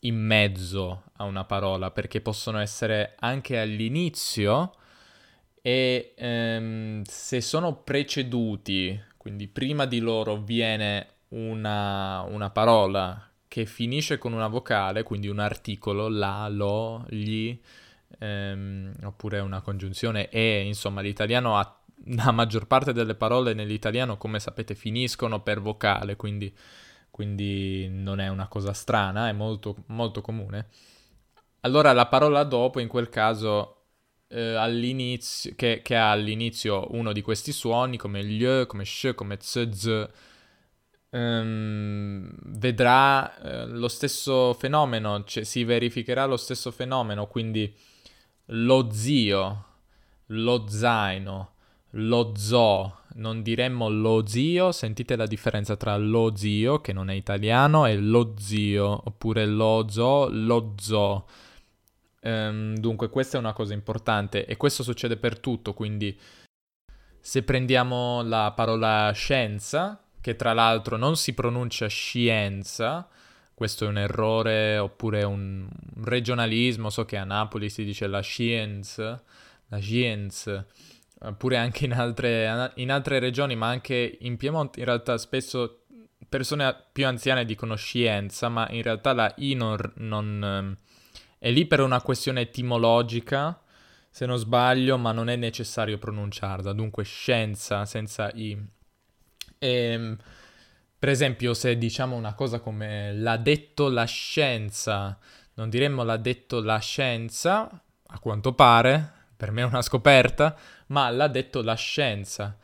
in 0.00 0.16
mezzo 0.16 1.04
a 1.16 1.24
una 1.24 1.44
parola, 1.44 1.90
perché 1.90 2.22
possono 2.22 2.58
essere 2.58 3.16
anche 3.18 3.60
all'inizio 3.60 4.72
e 5.60 6.14
ehm, 6.16 7.02
se 7.02 7.40
sono 7.42 7.82
preceduti, 7.82 8.98
quindi 9.18 9.46
prima 9.46 9.84
di 9.84 9.98
loro 9.98 10.36
viene 10.36 11.08
una, 11.28 12.22
una 12.22 12.48
parola 12.48 13.30
che 13.46 13.66
finisce 13.66 14.16
con 14.16 14.32
una 14.32 14.48
vocale, 14.48 15.02
quindi 15.02 15.28
un 15.28 15.38
articolo, 15.38 16.08
la, 16.08 16.48
lo, 16.48 17.04
gli, 17.10 17.58
ehm, 18.20 18.92
oppure 19.02 19.40
una 19.40 19.60
congiunzione 19.60 20.30
e, 20.30 20.62
insomma 20.64 21.02
l'italiano 21.02 21.58
ha 21.58 21.78
la 22.08 22.30
maggior 22.30 22.66
parte 22.66 22.92
delle 22.92 23.14
parole 23.14 23.54
nell'italiano, 23.54 24.16
come 24.16 24.38
sapete, 24.38 24.74
finiscono 24.74 25.40
per 25.42 25.60
vocale, 25.60 26.16
quindi, 26.16 26.54
quindi 27.10 27.88
non 27.88 28.20
è 28.20 28.28
una 28.28 28.48
cosa 28.48 28.72
strana, 28.72 29.28
è 29.28 29.32
molto, 29.32 29.76
molto 29.86 30.20
comune. 30.20 30.68
Allora 31.60 31.92
la 31.92 32.06
parola 32.06 32.44
dopo 32.44 32.78
in 32.78 32.88
quel 32.88 33.08
caso, 33.08 33.76
eh, 34.28 35.18
che, 35.56 35.80
che, 35.82 35.96
ha 35.96 36.10
all'inizio 36.10 36.94
uno 36.94 37.12
di 37.12 37.22
questi 37.22 37.52
suoni, 37.52 37.96
come 37.96 38.22
gl, 38.22 38.66
come 38.66 38.84
sh, 38.84 39.12
come 39.14 39.36
z, 39.40 39.68
z, 39.70 40.08
ehm, 41.10 42.30
vedrà 42.58 43.36
eh, 43.38 43.66
lo 43.66 43.88
stesso 43.88 44.52
fenomeno, 44.54 45.24
cioè 45.24 45.44
si 45.44 45.64
verificherà 45.64 46.26
lo 46.26 46.36
stesso 46.36 46.70
fenomeno, 46.70 47.26
quindi 47.26 47.74
lo 48.46 48.90
zio, 48.92 49.64
lo 50.26 50.66
zaino, 50.68 51.54
lo 51.90 52.34
zoo, 52.36 52.98
non 53.14 53.42
diremmo 53.42 53.88
lo 53.88 54.26
zio, 54.26 54.72
sentite 54.72 55.16
la 55.16 55.26
differenza 55.26 55.76
tra 55.76 55.96
lo 55.96 56.36
zio, 56.36 56.80
che 56.80 56.92
non 56.92 57.10
è 57.10 57.14
italiano, 57.14 57.86
e 57.86 57.96
lo 57.96 58.34
zio, 58.38 59.02
oppure 59.04 59.46
lo 59.46 59.86
zoo, 59.88 60.28
lo 60.30 60.74
zoo. 60.78 61.26
Um, 62.20 62.76
dunque, 62.76 63.08
questa 63.08 63.36
è 63.36 63.40
una 63.40 63.52
cosa 63.52 63.72
importante 63.72 64.46
e 64.46 64.56
questo 64.56 64.82
succede 64.82 65.16
per 65.16 65.38
tutto, 65.38 65.74
quindi 65.74 66.18
se 67.20 67.42
prendiamo 67.42 68.22
la 68.22 68.52
parola 68.54 69.10
scienza, 69.12 70.00
che 70.20 70.36
tra 70.36 70.52
l'altro 70.52 70.96
non 70.96 71.16
si 71.16 71.34
pronuncia 71.34 71.86
scienza, 71.86 73.08
questo 73.54 73.84
è 73.84 73.88
un 73.88 73.98
errore 73.98 74.76
oppure 74.76 75.22
un 75.22 75.68
regionalismo, 76.02 76.90
so 76.90 77.04
che 77.04 77.16
a 77.16 77.24
Napoli 77.24 77.70
si 77.70 77.84
dice 77.84 78.06
la 78.06 78.20
scienza, 78.20 79.22
la 79.68 79.78
scienza 79.78 80.66
pure 81.36 81.56
anche 81.56 81.84
in 81.84 81.92
altre, 81.92 82.72
in 82.76 82.90
altre 82.90 83.18
regioni, 83.18 83.56
ma 83.56 83.68
anche 83.68 84.18
in 84.20 84.36
Piemonte, 84.36 84.80
in 84.80 84.84
realtà 84.86 85.16
spesso 85.18 85.82
persone 86.28 86.74
più 86.92 87.06
anziane 87.06 87.44
dicono 87.44 87.76
scienza, 87.76 88.48
ma 88.48 88.68
in 88.70 88.82
realtà 88.82 89.12
la 89.12 89.32
I 89.38 89.54
non, 89.54 89.76
non 89.96 90.42
ehm, 90.42 90.76
è 91.38 91.50
lì 91.50 91.66
per 91.66 91.80
una 91.80 92.00
questione 92.00 92.42
etimologica, 92.42 93.60
se 94.10 94.26
non 94.26 94.38
sbaglio, 94.38 94.96
ma 94.98 95.12
non 95.12 95.28
è 95.28 95.36
necessario 95.36 95.98
pronunciarla, 95.98 96.72
dunque 96.72 97.04
scienza 97.04 97.84
senza 97.84 98.30
I. 98.32 98.58
E, 99.58 99.68
ehm, 99.68 100.16
per 100.98 101.08
esempio, 101.10 101.54
se 101.54 101.76
diciamo 101.76 102.16
una 102.16 102.34
cosa 102.34 102.58
come 102.60 103.12
l'ha 103.12 103.36
detto 103.36 103.88
la 103.88 104.04
scienza, 104.04 105.18
non 105.54 105.68
diremmo 105.68 106.02
l'ha 106.02 106.16
detto 106.16 106.60
la 106.60 106.78
scienza, 106.78 107.68
a 108.08 108.18
quanto 108.18 108.54
pare, 108.54 109.12
per 109.36 109.50
me 109.50 109.62
è 109.62 109.64
una 109.64 109.82
scoperta, 109.82 110.56
ma 110.88 111.10
l'ha 111.10 111.28
detto 111.28 111.62
la 111.62 111.74
scienza, 111.74 112.56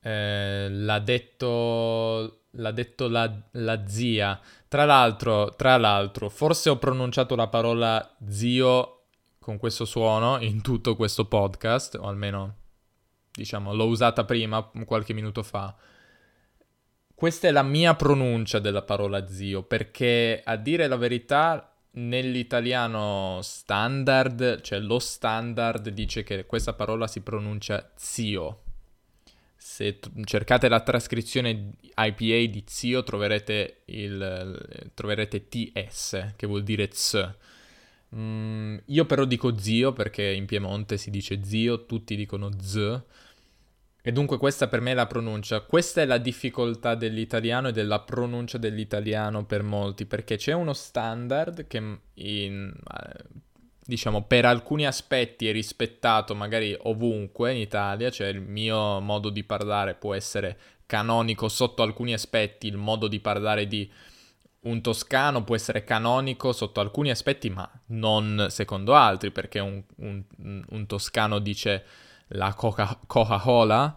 eh, 0.00 0.68
l'ha 0.70 0.98
detto, 0.98 2.42
l'ha 2.50 2.70
detto 2.72 3.08
la, 3.08 3.32
la, 3.52 3.86
zia. 3.86 4.40
Tra 4.68 4.84
l'altro, 4.84 5.54
tra 5.56 5.76
l'altro, 5.76 6.28
forse 6.28 6.70
ho 6.70 6.78
pronunciato 6.78 7.34
la 7.34 7.48
parola 7.48 8.16
zio 8.28 8.94
con 9.38 9.58
questo 9.58 9.84
suono 9.84 10.38
in 10.40 10.60
tutto 10.60 10.94
questo 10.94 11.24
podcast, 11.24 11.94
o 11.94 12.06
almeno, 12.06 12.56
diciamo, 13.32 13.72
l'ho 13.74 13.86
usata 13.86 14.24
prima, 14.24 14.62
qualche 14.84 15.14
minuto 15.14 15.42
fa. 15.42 15.74
Questa 17.14 17.48
è 17.48 17.50
la 17.50 17.62
mia 17.62 17.94
pronuncia 17.94 18.58
della 18.58 18.82
parola 18.82 19.26
zio, 19.26 19.62
perché 19.62 20.40
a 20.44 20.56
dire 20.56 20.86
la 20.86 20.96
verità 20.96 21.67
nell'italiano 21.92 23.40
standard, 23.42 24.60
cioè 24.60 24.78
lo 24.78 24.98
standard 24.98 25.88
dice 25.90 26.22
che 26.22 26.46
questa 26.46 26.74
parola 26.74 27.06
si 27.06 27.20
pronuncia 27.20 27.90
zio. 27.96 28.62
Se 29.56 29.98
t- 29.98 30.10
cercate 30.24 30.68
la 30.68 30.80
trascrizione 30.80 31.72
IPA 31.94 32.50
di 32.50 32.62
zio 32.66 33.02
troverete, 33.02 33.82
il, 33.86 34.90
troverete 34.94 35.48
TS, 35.48 36.34
che 36.36 36.46
vuol 36.46 36.62
dire 36.62 36.88
z. 36.92 37.34
Mm, 38.14 38.78
io 38.86 39.04
però 39.04 39.24
dico 39.24 39.58
zio 39.58 39.92
perché 39.92 40.22
in 40.22 40.46
Piemonte 40.46 40.96
si 40.96 41.10
dice 41.10 41.44
zio, 41.44 41.84
tutti 41.84 42.16
dicono 42.16 42.50
z 42.58 43.02
e 44.08 44.12
dunque 44.12 44.38
questa 44.38 44.68
per 44.68 44.80
me 44.80 44.92
è 44.92 44.94
la 44.94 45.06
pronuncia. 45.06 45.60
Questa 45.60 46.00
è 46.00 46.06
la 46.06 46.16
difficoltà 46.16 46.94
dell'italiano 46.94 47.68
e 47.68 47.72
della 47.72 48.00
pronuncia 48.00 48.56
dell'italiano 48.56 49.44
per 49.44 49.62
molti, 49.62 50.06
perché 50.06 50.38
c'è 50.38 50.54
uno 50.54 50.72
standard 50.72 51.66
che 51.66 51.98
in, 52.14 52.72
eh, 52.74 53.24
diciamo 53.84 54.22
per 54.22 54.46
alcuni 54.46 54.86
aspetti 54.86 55.46
è 55.46 55.52
rispettato 55.52 56.34
magari 56.34 56.74
ovunque 56.84 57.52
in 57.52 57.58
Italia, 57.58 58.08
cioè 58.08 58.28
il 58.28 58.40
mio 58.40 58.98
modo 59.00 59.28
di 59.28 59.44
parlare 59.44 59.92
può 59.92 60.14
essere 60.14 60.58
canonico 60.86 61.50
sotto 61.50 61.82
alcuni 61.82 62.14
aspetti, 62.14 62.66
il 62.66 62.78
modo 62.78 63.08
di 63.08 63.20
parlare 63.20 63.66
di 63.66 63.92
un 64.60 64.80
toscano 64.80 65.44
può 65.44 65.54
essere 65.54 65.84
canonico 65.84 66.52
sotto 66.52 66.80
alcuni 66.80 67.10
aspetti, 67.10 67.50
ma 67.50 67.70
non 67.88 68.46
secondo 68.48 68.94
altri, 68.94 69.30
perché 69.30 69.58
un, 69.58 69.82
un, 69.96 70.24
un 70.66 70.86
toscano 70.86 71.40
dice 71.40 72.06
la 72.28 72.54
Coca- 72.54 72.98
Coca-Cola, 73.06 73.94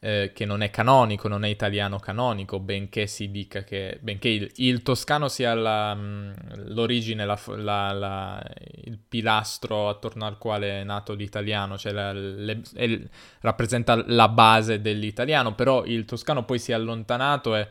eh, 0.00 0.32
che 0.34 0.44
non 0.44 0.60
è 0.60 0.68
canonico, 0.70 1.28
non 1.28 1.44
è 1.44 1.48
italiano 1.48 1.98
canonico, 1.98 2.60
benché 2.60 3.06
si 3.06 3.30
dica 3.30 3.64
che, 3.64 3.98
benché 4.02 4.28
il, 4.28 4.52
il 4.56 4.82
toscano 4.82 5.28
sia 5.28 5.54
la, 5.54 5.94
mm, 5.94 6.32
l'origine, 6.66 7.24
la, 7.24 7.38
la, 7.56 8.42
il 8.84 8.98
pilastro 8.98 9.88
attorno 9.88 10.26
al 10.26 10.36
quale 10.36 10.82
è 10.82 10.84
nato 10.84 11.14
l'italiano, 11.14 11.78
cioè 11.78 11.92
le, 12.12 12.60
è, 12.74 13.00
rappresenta 13.40 14.04
la 14.06 14.28
base 14.28 14.82
dell'italiano, 14.82 15.54
però 15.54 15.84
il 15.84 16.04
toscano 16.04 16.44
poi 16.44 16.58
si 16.58 16.72
è 16.72 16.74
allontanato 16.74 17.56
e 17.56 17.68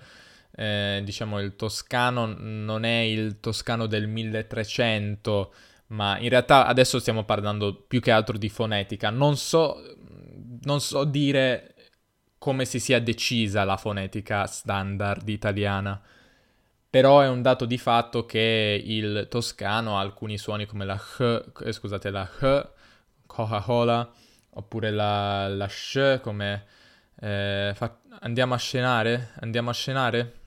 eh, 0.55 1.01
diciamo 1.03 1.39
il 1.39 1.55
toscano 1.55 2.33
non 2.37 2.83
è 2.83 2.99
il 2.99 3.39
toscano 3.39 3.85
del 3.85 4.07
1300 4.07 5.53
ma 5.93 6.17
in 6.19 6.29
realtà 6.29 6.65
adesso 6.65 6.99
stiamo 6.99 7.23
parlando 7.23 7.75
più 7.75 7.99
che 8.01 8.11
altro 8.11 8.37
di 8.37 8.49
fonetica. 8.49 9.09
Non 9.09 9.37
so, 9.37 9.79
non 10.63 10.81
so 10.81 11.03
dire 11.05 11.75
come 12.37 12.65
si 12.65 12.79
sia 12.79 12.99
decisa 12.99 13.63
la 13.63 13.77
fonetica 13.77 14.45
standard 14.45 15.27
italiana, 15.29 16.01
però 16.89 17.21
è 17.21 17.27
un 17.29 17.41
dato 17.41 17.65
di 17.65 17.77
fatto 17.77 18.25
che 18.25 18.81
il 18.83 19.27
toscano 19.29 19.97
ha 19.97 20.01
alcuni 20.01 20.37
suoni 20.37 20.65
come 20.65 20.85
la 20.85 20.95
h, 20.95 21.43
eh, 21.63 21.71
scusate, 21.71 22.09
la 22.09 22.29
h, 22.39 22.69
Coca-Cola, 23.25 24.11
oppure 24.51 24.91
la, 24.91 25.47
la 25.47 25.67
sh, 25.67 26.19
come... 26.21 26.65
Eh, 27.19 27.71
fa... 27.75 27.99
andiamo 28.19 28.53
a 28.53 28.57
scenare? 28.57 29.31
Andiamo 29.39 29.69
a 29.69 29.73
scenare? 29.73 30.41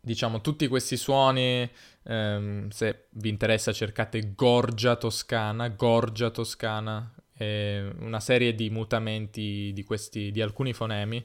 Diciamo, 0.00 0.40
tutti 0.40 0.66
questi 0.68 0.96
suoni 0.96 1.68
Um, 2.02 2.70
se 2.70 3.08
vi 3.10 3.28
interessa 3.28 3.72
cercate 3.72 4.32
Gorgia 4.34 4.96
Toscana, 4.96 5.68
Gorgia 5.68 6.30
Toscana, 6.30 7.14
una 7.40 8.20
serie 8.20 8.54
di 8.54 8.68
mutamenti 8.68 9.70
di, 9.72 9.82
questi, 9.84 10.30
di 10.30 10.42
alcuni 10.42 10.72
fonemi, 10.74 11.24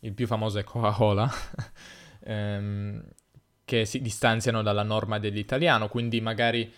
il 0.00 0.14
più 0.14 0.26
famoso 0.26 0.58
è 0.58 0.64
Coca-Cola, 0.64 1.30
um, 2.20 3.02
che 3.64 3.84
si 3.84 4.00
distanziano 4.00 4.62
dalla 4.62 4.82
norma 4.82 5.18
dell'italiano, 5.18 5.88
quindi 5.88 6.20
magari 6.20 6.72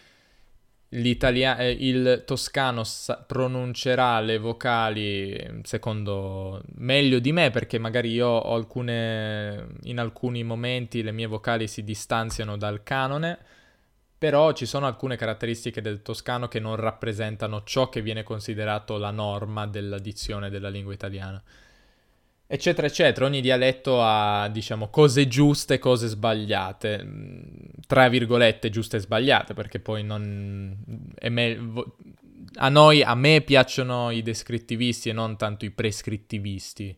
eh, 1.58 1.76
il 1.78 2.22
toscano 2.24 2.84
sa- 2.84 3.16
pronuncerà 3.16 4.20
le 4.20 4.38
vocali 4.38 5.60
secondo 5.62 6.62
meglio 6.76 7.18
di 7.18 7.32
me 7.32 7.50
perché 7.50 7.78
magari 7.78 8.12
io 8.12 8.40
alcune 8.40 9.66
in 9.82 9.98
alcuni 9.98 10.44
momenti 10.44 11.02
le 11.02 11.12
mie 11.12 11.26
vocali 11.26 11.66
si 11.66 11.82
distanziano 11.82 12.56
dal 12.56 12.82
canone 12.82 13.38
però 14.16 14.52
ci 14.52 14.66
sono 14.66 14.86
alcune 14.86 15.16
caratteristiche 15.16 15.80
del 15.80 16.00
toscano 16.00 16.48
che 16.48 16.60
non 16.60 16.76
rappresentano 16.76 17.62
ciò 17.64 17.88
che 17.88 18.00
viene 18.00 18.22
considerato 18.22 18.96
la 18.96 19.10
norma 19.10 19.66
della 19.66 19.98
dizione 19.98 20.48
della 20.48 20.68
lingua 20.68 20.92
italiana 20.92 21.42
eccetera, 22.54 22.86
eccetera. 22.86 23.26
Ogni 23.26 23.40
dialetto 23.40 24.00
ha, 24.00 24.48
diciamo, 24.48 24.88
cose 24.88 25.26
giuste 25.26 25.74
e 25.74 25.78
cose 25.78 26.06
sbagliate. 26.06 27.02
Mm, 27.04 27.40
tra 27.86 28.08
virgolette, 28.08 28.70
giuste 28.70 28.96
e 28.98 29.00
sbagliate, 29.00 29.54
perché 29.54 29.80
poi 29.80 30.04
non... 30.04 30.76
Me... 31.30 31.72
A 32.56 32.68
noi, 32.68 33.02
a 33.02 33.16
me 33.16 33.40
piacciono 33.40 34.10
i 34.10 34.22
descrittivisti 34.22 35.08
e 35.08 35.12
non 35.12 35.36
tanto 35.36 35.64
i 35.64 35.70
prescrittivisti. 35.70 36.96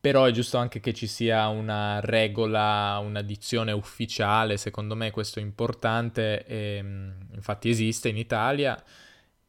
Però 0.00 0.24
è 0.24 0.30
giusto 0.30 0.58
anche 0.58 0.78
che 0.78 0.92
ci 0.94 1.08
sia 1.08 1.48
una 1.48 2.00
regola, 2.00 3.00
una 3.02 3.22
dizione 3.22 3.72
ufficiale, 3.72 4.56
secondo 4.56 4.94
me 4.94 5.10
questo 5.10 5.40
è 5.40 5.42
importante, 5.42 6.44
e, 6.44 6.80
mm, 6.82 7.10
infatti 7.34 7.68
esiste 7.68 8.08
in 8.08 8.16
Italia, 8.16 8.80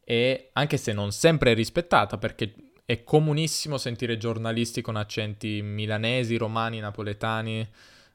e 0.04 0.50
anche 0.54 0.76
se 0.76 0.92
non 0.92 1.12
sempre 1.12 1.52
è 1.52 1.54
rispettata, 1.54 2.18
perché 2.18 2.52
è 2.84 3.02
comunissimo 3.04 3.78
sentire 3.78 4.16
giornalisti 4.16 4.82
con 4.82 4.96
accenti 4.96 5.62
milanesi, 5.62 6.36
romani, 6.36 6.80
napoletani, 6.80 7.66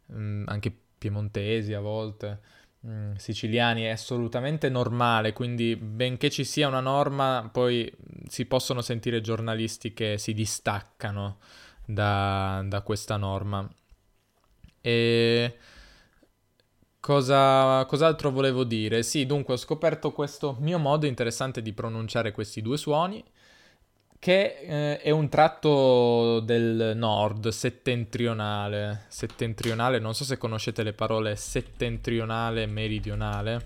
mh, 0.07 0.21
mm, 0.21 0.43
anche 0.47 0.71
piemontesi 0.97 1.73
a 1.73 1.79
volte, 1.79 2.39
mh, 2.81 2.91
mm, 2.91 3.15
siciliani, 3.15 3.83
è 3.83 3.89
assolutamente 3.89 4.69
normale, 4.69 5.33
quindi 5.33 5.75
benché 5.75 6.29
ci 6.29 6.43
sia 6.43 6.67
una 6.67 6.81
norma, 6.81 7.49
poi 7.51 7.91
si 8.27 8.45
possono 8.45 8.81
sentire 8.81 9.21
giornalisti 9.21 9.93
che 9.93 10.17
si 10.17 10.33
distaccano 10.33 11.39
da, 11.85 12.63
da 12.65 12.81
questa 12.81 13.17
norma. 13.17 13.67
E 14.81 15.57
Cosa, 17.01 17.85
cos'altro 17.85 18.29
volevo 18.29 18.65
dire? 18.65 19.03
Sì, 19.03 19.25
dunque 19.25 19.53
ho 19.53 19.57
scoperto 19.57 20.11
questo 20.11 20.57
mio 20.59 20.77
modo 20.77 21.05
interessante 21.05 21.61
di 21.61 21.71
pronunciare 21.71 22.33
questi 22.33 22.61
due 22.61 22.77
suoni, 22.77 23.23
che 24.19 24.57
eh, 24.59 24.99
è 24.99 25.11
un 25.11 25.29
tratto 25.29 26.41
del 26.41 26.91
nord, 26.95 27.47
settentrionale. 27.47 29.05
Settentrionale, 29.07 29.99
non 29.99 30.13
so 30.13 30.25
se 30.25 30.37
conoscete 30.37 30.83
le 30.83 30.93
parole 30.93 31.37
settentrionale 31.37 32.63
e 32.63 32.67
meridionale. 32.67 33.65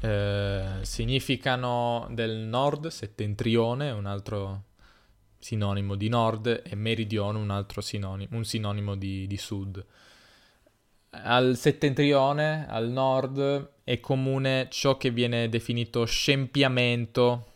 Eh, 0.00 0.64
significano 0.80 2.08
del 2.10 2.36
nord, 2.38 2.88
settentrione, 2.88 3.92
un 3.92 4.06
altro 4.06 4.64
sinonimo 5.38 5.94
di 5.94 6.08
nord, 6.08 6.62
e 6.64 6.74
meridione, 6.74 7.38
un 7.38 7.50
altro 7.50 7.80
sinonimo, 7.80 8.36
un 8.36 8.44
sinonimo 8.44 8.96
di, 8.96 9.28
di 9.28 9.36
sud. 9.36 9.84
Al 11.10 11.56
settentrione, 11.56 12.66
al 12.68 12.88
nord, 12.88 13.70
è 13.84 14.00
comune 14.00 14.66
ciò 14.68 14.96
che 14.96 15.10
viene 15.10 15.48
definito 15.48 16.04
scempiamento 16.04 17.52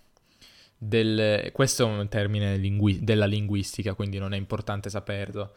del... 0.78 1.50
Questo 1.52 1.82
è 1.82 1.86
un 1.86 2.08
termine 2.08 2.56
lingui- 2.56 3.02
della 3.02 3.26
linguistica, 3.26 3.94
quindi 3.94 4.18
non 4.18 4.32
è 4.32 4.36
importante 4.36 4.88
saperlo. 4.88 5.52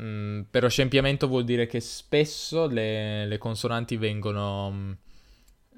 Mm, 0.00 0.42
però 0.50 0.68
scempiamento 0.68 1.28
vuol 1.28 1.44
dire 1.44 1.66
che 1.66 1.78
spesso 1.78 2.66
le, 2.66 3.26
le 3.26 3.38
consonanti 3.38 3.96
vengono... 3.96 4.70
Mm, 4.72 4.92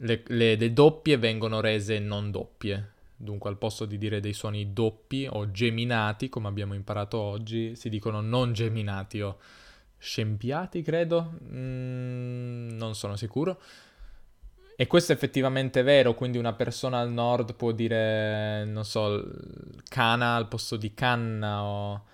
le, 0.01 0.23
le, 0.27 0.57
le 0.57 0.73
doppie 0.73 1.17
vengono 1.19 1.61
rese 1.61 1.99
non 1.99 2.31
doppie. 2.31 2.93
Dunque, 3.17 3.49
al 3.49 3.57
posto 3.57 3.87
di 3.87 3.97
dire 3.99 4.21
dei 4.21 4.35
suoni 4.35 4.73
doppi 4.73 5.27
o 5.31 5.51
geminati, 5.51 6.29
come 6.29 6.49
abbiamo 6.49 6.75
imparato 6.75 7.19
oggi, 7.19 7.75
si 7.75 7.89
dicono 7.89 8.21
non 8.21 8.53
geminati 8.53 9.21
o 9.21 9.39
scempiati, 9.99 10.83
credo. 10.83 11.39
Mm, 11.45 12.77
non 12.77 12.95
sono 12.95 13.17
sicuro. 13.17 13.61
E 14.79 14.87
questo 14.87 15.13
è 15.13 15.15
effettivamente 15.15 15.83
vero, 15.83 16.15
quindi 16.15 16.37
una 16.37 16.53
persona 16.53 17.01
al 17.01 17.11
nord 17.11 17.55
può 17.55 17.73
dire, 17.73 18.63
non 18.67 18.85
so, 18.85 19.25
cana 19.89 20.37
al 20.37 20.49
posto 20.49 20.77
di 20.77 20.93
canna 20.93 21.63
o 21.63 22.05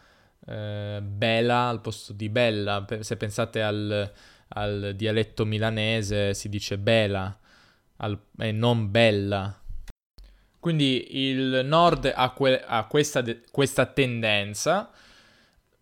eh, 0.46 1.00
bela 1.02 1.68
al 1.68 1.80
posto 1.80 2.12
di 2.12 2.28
bella. 2.28 2.86
Se 3.00 3.16
pensate 3.16 3.62
al, 3.62 4.12
al 4.48 4.92
dialetto 4.94 5.44
milanese 5.44 6.34
si 6.34 6.48
dice 6.48 6.78
bela 6.78 7.36
al, 7.96 8.16
e 8.38 8.52
non 8.52 8.92
bella. 8.92 9.60
Quindi 10.60 11.28
il 11.30 11.62
nord 11.64 12.12
ha, 12.14 12.30
que- 12.30 12.62
ha 12.64 12.84
questa, 12.84 13.22
de- 13.22 13.40
questa 13.50 13.86
tendenza 13.86 14.90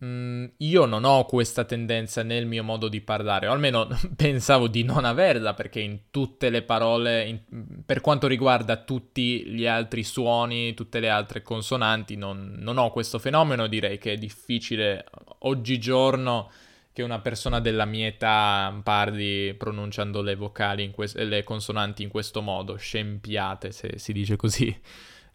Mm, 0.03 0.45
io 0.57 0.85
non 0.85 1.03
ho 1.03 1.25
questa 1.25 1.63
tendenza 1.63 2.23
nel 2.23 2.47
mio 2.47 2.63
modo 2.63 2.87
di 2.87 3.01
parlare, 3.01 3.47
o 3.47 3.51
almeno 3.51 3.87
pensavo 4.15 4.67
di 4.67 4.83
non 4.83 5.05
averla, 5.05 5.53
perché 5.53 5.79
in 5.79 6.09
tutte 6.09 6.49
le 6.49 6.63
parole, 6.63 7.25
in, 7.25 7.83
per 7.85 8.01
quanto 8.01 8.25
riguarda 8.25 8.77
tutti 8.77 9.45
gli 9.45 9.67
altri 9.67 10.03
suoni, 10.03 10.73
tutte 10.73 10.99
le 10.99 11.09
altre 11.09 11.43
consonanti, 11.43 12.15
non, 12.15 12.55
non 12.57 12.77
ho 12.79 12.89
questo 12.89 13.19
fenomeno. 13.19 13.67
Direi 13.67 13.99
che 13.99 14.13
è 14.13 14.17
difficile 14.17 15.05
oggigiorno 15.39 16.49
che 16.93 17.03
una 17.03 17.19
persona 17.19 17.59
della 17.59 17.85
mia 17.85 18.07
età 18.07 18.77
parli 18.83 19.53
pronunciando 19.53 20.21
le 20.21 20.35
vocali, 20.35 20.89
que- 20.91 21.11
le 21.13 21.43
consonanti 21.43 22.01
in 22.01 22.09
questo 22.09 22.41
modo, 22.41 22.75
scempiate, 22.75 23.71
se 23.71 23.99
si 23.99 24.13
dice 24.13 24.35
così. 24.35 24.75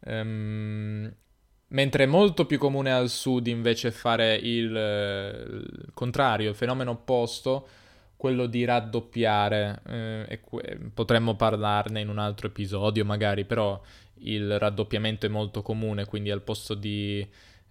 Um, 0.00 1.10
Mentre 1.68 2.04
è 2.04 2.06
molto 2.06 2.46
più 2.46 2.58
comune 2.58 2.92
al 2.92 3.08
sud 3.08 3.48
invece 3.48 3.90
fare 3.90 4.36
il, 4.36 4.70
il 4.70 5.90
contrario, 5.94 6.50
il 6.50 6.54
fenomeno 6.54 6.92
opposto, 6.92 7.66
quello 8.16 8.46
di 8.46 8.64
raddoppiare. 8.64 9.80
Eh, 9.86 10.40
que- 10.40 10.78
potremmo 10.94 11.34
parlarne 11.34 12.00
in 12.00 12.08
un 12.08 12.18
altro 12.18 12.46
episodio 12.48 13.04
magari, 13.04 13.44
però 13.44 13.80
il 14.20 14.58
raddoppiamento 14.58 15.26
è 15.26 15.28
molto 15.28 15.62
comune, 15.62 16.04
quindi 16.06 16.30
al 16.30 16.42
posto 16.42 16.74
di 16.74 17.26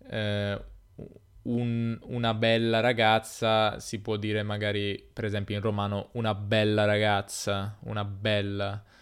eh, 0.10 0.62
un, 1.44 1.98
una 2.02 2.34
bella 2.34 2.80
ragazza 2.80 3.80
si 3.80 4.00
può 4.02 4.18
dire 4.18 4.44
magari, 4.44 5.04
per 5.12 5.26
esempio 5.26 5.56
in 5.56 5.62
romano, 5.62 6.10
una 6.14 6.34
bella 6.36 6.86
ragazza, 6.86 7.78
una 7.82 8.04
bella 8.04 8.84
eh, 8.84 8.95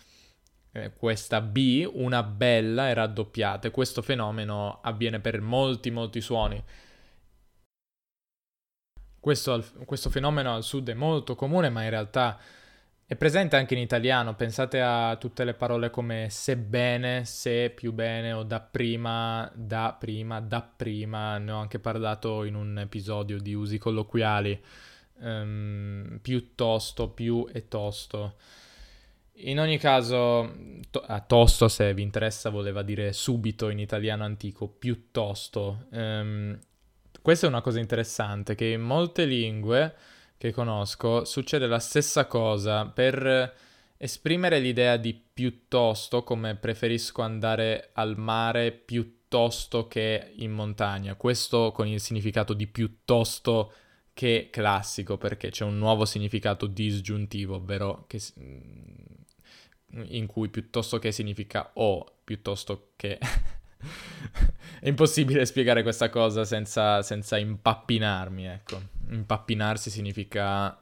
questa 0.97 1.39
B, 1.41 1.87
una 1.93 2.23
bella 2.23 2.89
è 2.89 2.93
raddoppiata 2.93 3.67
e 3.67 3.71
questo 3.71 4.01
fenomeno 4.01 4.79
avviene 4.81 5.19
per 5.19 5.39
molti 5.39 5.91
molti 5.91 6.19
suoni. 6.19 6.63
Questo, 9.19 9.63
questo 9.85 10.09
fenomeno 10.09 10.53
al 10.53 10.63
sud 10.63 10.89
è 10.89 10.93
molto 10.93 11.35
comune, 11.35 11.69
ma 11.69 11.83
in 11.83 11.89
realtà 11.89 12.37
è 13.05 13.15
presente 13.15 13.55
anche 13.55 13.75
in 13.75 13.79
italiano. 13.81 14.35
Pensate 14.35 14.81
a 14.81 15.15
tutte 15.17 15.43
le 15.43 15.53
parole 15.53 15.89
come 15.89 16.27
sebbene, 16.29 17.23
se 17.23 17.69
più 17.69 17.93
bene 17.93 18.33
o 18.33 18.43
dapprima, 18.43 19.49
da 19.53 19.95
prima, 19.97 20.39
da 20.39 20.61
prima. 20.61 21.37
Ne 21.37 21.51
ho 21.51 21.57
anche 21.59 21.79
parlato 21.79 22.43
in 22.43 22.55
un 22.55 22.79
episodio 22.79 23.39
di 23.39 23.53
usi 23.53 23.77
colloquiali. 23.77 24.59
Um, 25.19 26.19
piuttosto, 26.21 27.09
più 27.09 27.47
e 27.53 27.67
tosto. 27.67 28.35
In 29.37 29.59
ogni 29.59 29.77
caso, 29.77 30.79
to- 30.91 31.01
a 31.01 31.19
tosto, 31.19 31.67
se 31.67 31.93
vi 31.93 32.03
interessa, 32.03 32.49
voleva 32.49 32.83
dire 32.83 33.13
subito 33.13 33.69
in 33.69 33.79
italiano 33.79 34.23
antico, 34.23 34.67
piuttosto. 34.67 35.87
Um, 35.91 36.57
questa 37.21 37.47
è 37.47 37.49
una 37.49 37.61
cosa 37.61 37.79
interessante, 37.79 38.53
che 38.53 38.67
in 38.67 38.81
molte 38.81 39.25
lingue 39.25 39.95
che 40.37 40.51
conosco 40.51 41.25
succede 41.25 41.67
la 41.67 41.79
stessa 41.79 42.27
cosa. 42.27 42.85
Per 42.85 43.55
esprimere 43.97 44.59
l'idea 44.59 44.97
di 44.97 45.13
piuttosto, 45.13 46.23
come 46.23 46.55
preferisco 46.55 47.21
andare 47.21 47.89
al 47.93 48.17
mare 48.17 48.71
piuttosto 48.71 49.87
che 49.87 50.33
in 50.35 50.51
montagna. 50.51 51.15
Questo 51.15 51.71
con 51.71 51.87
il 51.87 51.99
significato 51.99 52.53
di 52.53 52.67
piuttosto 52.67 53.71
che 54.13 54.49
classico, 54.51 55.17
perché 55.17 55.49
c'è 55.49 55.63
un 55.63 55.77
nuovo 55.77 56.05
significato 56.05 56.67
disgiuntivo, 56.67 57.55
ovvero 57.55 58.03
che 58.05 58.19
in 60.07 60.25
cui 60.25 60.49
piuttosto 60.49 60.99
che 60.99 61.11
significa 61.11 61.71
o, 61.73 62.05
piuttosto 62.23 62.91
che... 62.95 63.19
È 64.79 64.87
impossibile 64.87 65.45
spiegare 65.45 65.81
questa 65.81 66.09
cosa 66.09 66.45
senza, 66.45 67.01
senza 67.01 67.37
impappinarmi, 67.37 68.45
ecco. 68.45 68.81
Impappinarsi 69.09 69.89
significa 69.89 70.77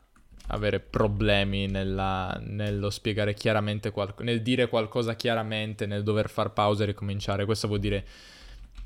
avere 0.48 0.80
problemi 0.80 1.68
nella, 1.68 2.40
nello 2.44 2.90
spiegare 2.90 3.34
chiaramente 3.34 3.92
qualcosa, 3.92 4.24
nel 4.24 4.42
dire 4.42 4.68
qualcosa 4.68 5.16
chiaramente, 5.16 5.86
nel 5.86 6.04
dover 6.04 6.30
far 6.30 6.52
pausa 6.52 6.84
e 6.84 6.88
ricominciare. 6.88 7.46
Questo 7.46 7.68
vuol 7.68 7.80
dire 7.80 8.06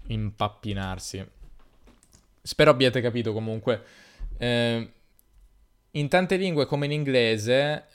impappinarsi. 0.08 1.26
Spero 2.42 2.72
abbiate 2.72 3.02
capito 3.02 3.34
comunque. 3.34 3.84
Eh, 4.38 4.92
in 5.92 6.08
tante 6.10 6.36
lingue 6.36 6.66
come 6.66 6.86
in 6.86 6.92
inglese 6.92 7.86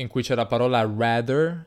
in 0.00 0.08
cui 0.08 0.22
c'è 0.22 0.34
la 0.34 0.46
parola 0.46 0.80
rather, 0.82 1.66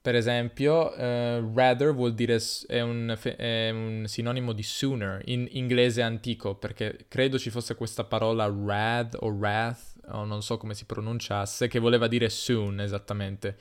per 0.00 0.14
esempio, 0.14 0.92
uh, 0.92 1.52
rather 1.54 1.92
vuol 1.92 2.14
dire 2.14 2.40
è 2.66 2.80
un, 2.80 3.16
è 3.36 3.70
un, 3.70 4.04
sinonimo 4.06 4.52
di 4.52 4.62
sooner 4.62 5.20
in 5.26 5.46
inglese 5.50 6.02
antico, 6.02 6.54
perché 6.54 7.06
credo 7.08 7.38
ci 7.38 7.50
fosse 7.50 7.74
questa 7.74 8.04
parola 8.04 8.44
rad 8.46 9.16
o 9.20 9.28
wrath, 9.28 9.98
o 10.08 10.24
non 10.24 10.42
so 10.42 10.56
come 10.56 10.74
si 10.74 10.84
pronunciasse, 10.84 11.68
che 11.68 11.78
voleva 11.78 12.08
dire 12.08 12.28
soon 12.28 12.80
esattamente. 12.80 13.56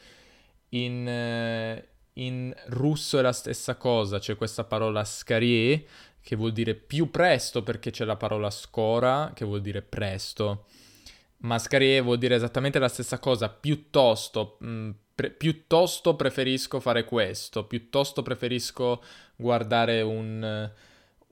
In, 0.70 1.06
uh, 1.06 1.84
in 2.14 2.54
russo 2.68 3.18
è 3.20 3.22
la 3.22 3.34
stessa 3.34 3.76
cosa, 3.76 4.20
c'è 4.20 4.36
questa 4.36 4.64
parola 4.64 5.04
skarie, 5.04 5.86
che 6.22 6.36
vuol 6.36 6.52
dire 6.52 6.76
più 6.76 7.10
presto, 7.12 7.64
perché 7.64 7.92
c'è 7.92 8.06
la 8.06 8.18
parola 8.18 8.50
scora, 8.50 9.32
che 9.34 9.46
vuol 9.46 9.62
dire 9.62 9.82
presto. 9.82 10.66
Mascarie 11.40 12.02
vuol 12.02 12.18
dire 12.18 12.36
esattamente 12.36 12.80
la 12.80 12.90
stessa 12.90 13.20
cosa, 13.20 13.50
piuttosto, 13.50 14.58
mh, 14.60 14.68
mm, 14.68 14.90
pre- 15.16 15.30
piuttosto 15.32 16.16
preferisco 16.16 16.80
fare 16.80 17.06
questo, 17.06 17.66
piuttosto 17.66 18.22
preferisco 18.24 19.02
guardare 19.36 20.02
un, 20.02 20.70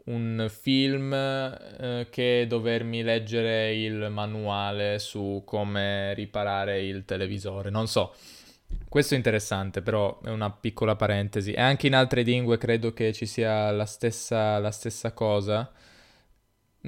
un 0.06 0.48
film 0.50 1.14
eh, 1.14 2.08
che 2.10 2.46
dovermi 2.48 3.04
leggere 3.04 3.76
il 3.76 4.10
manuale 4.10 5.00
su 5.00 5.44
come 5.46 6.14
riparare 6.14 6.86
il 6.86 7.04
televisore, 7.04 7.70
non 7.70 7.88
so. 7.88 8.14
Questo 8.90 9.14
è 9.14 9.18
interessante, 9.18 9.82
però 9.82 10.20
è 10.22 10.30
una 10.30 10.52
piccola 10.52 10.96
parentesi. 10.96 11.52
E 11.52 11.62
anche 11.62 11.88
in 11.88 11.96
altre 11.96 12.22
lingue 12.22 12.58
credo 12.58 12.94
che 12.94 13.14
ci 13.14 13.26
sia 13.26 13.72
la 13.72 13.86
stessa, 13.86 14.60
la 14.60 14.72
stessa 14.72 15.12
cosa. 15.12 15.72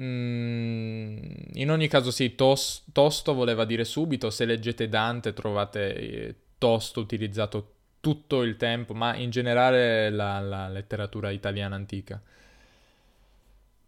Mm, 0.00 1.18
in 1.54 1.70
ogni 1.70 1.88
caso 1.88 2.10
sì, 2.10 2.34
tos- 2.34 2.84
tosto 2.92 3.34
voleva 3.34 3.64
dire 3.64 3.84
subito, 3.84 4.30
se 4.30 4.46
leggete 4.46 4.88
Dante 4.88 5.32
trovate 5.34 5.94
eh, 5.94 6.34
tosto 6.56 7.00
utilizzato 7.00 7.74
tutto 8.00 8.42
il 8.42 8.56
tempo, 8.56 8.94
ma 8.94 9.14
in 9.14 9.30
generale 9.30 10.08
la, 10.10 10.40
la 10.40 10.68
letteratura 10.68 11.30
italiana 11.30 11.76
antica. 11.76 12.20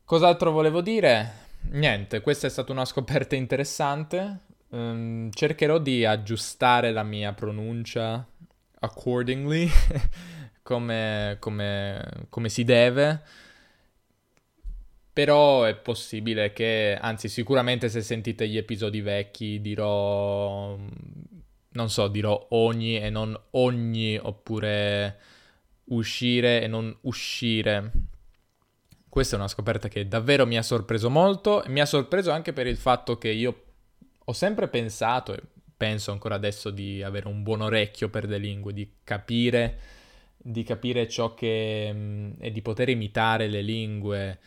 Cos'altro 0.05 0.51
volevo 0.51 0.83
dire? 0.83 1.41
Niente, 1.71 2.21
questa 2.21 2.47
è 2.47 2.51
stata 2.51 2.73
una 2.73 2.85
scoperta 2.85 3.35
interessante. 3.35 4.41
Um, 4.69 5.31
cercherò 5.33 5.79
di 5.79 6.05
aggiustare 6.05 6.93
la 6.93 7.03
mia 7.03 7.33
pronuncia 7.33 8.27
accordingly, 8.81 9.71
come, 10.63 11.37
come, 11.39 12.27
come 12.29 12.49
si 12.51 12.65
deve. 12.65 13.23
Però 15.13 15.65
è 15.65 15.75
possibile 15.77 16.53
che, 16.53 16.97
anzi 16.99 17.29
sicuramente 17.29 17.89
se 17.89 18.01
sentite 18.01 18.49
gli 18.49 18.57
episodi 18.57 19.01
vecchi 19.03 19.61
dirò, 19.61 20.79
non 21.69 21.91
so, 21.91 22.09
dirò 22.09 22.47
ogni 22.51 22.99
e 22.99 23.11
non 23.11 23.39
ogni, 23.51 24.17
oppure 24.17 25.19
uscire 25.87 26.63
e 26.63 26.67
non 26.67 26.97
uscire. 27.03 27.91
Questa 29.09 29.37
è 29.37 29.39
una 29.39 29.49
scoperta 29.49 29.89
che 29.89 30.09
davvero 30.09 30.47
mi 30.47 30.57
ha 30.57 30.63
sorpreso 30.63 31.11
molto 31.11 31.63
mi 31.67 31.81
ha 31.81 31.85
sorpreso 31.85 32.31
anche 32.31 32.55
per 32.55 32.67
il 32.67 32.79
fatto 32.79 33.19
che 33.19 33.29
io 33.29 33.65
ho 34.25 34.33
sempre 34.33 34.69
pensato 34.69 35.35
e 35.35 35.43
penso 35.77 36.13
ancora 36.13 36.37
adesso 36.37 36.71
di 36.71 37.03
avere 37.03 37.29
un 37.29 37.43
buon 37.43 37.61
orecchio 37.61 38.09
per 38.09 38.27
le 38.27 38.39
lingue, 38.39 38.73
di 38.73 38.89
capire, 39.05 39.79
di 40.39 40.63
capire 40.63 41.09
ciò 41.09 41.35
che... 41.35 41.93
Mh, 41.93 42.37
e 42.39 42.51
di 42.53 42.63
poter 42.63 42.89
imitare 42.89 43.49
le 43.49 43.63
lingue 43.63 44.39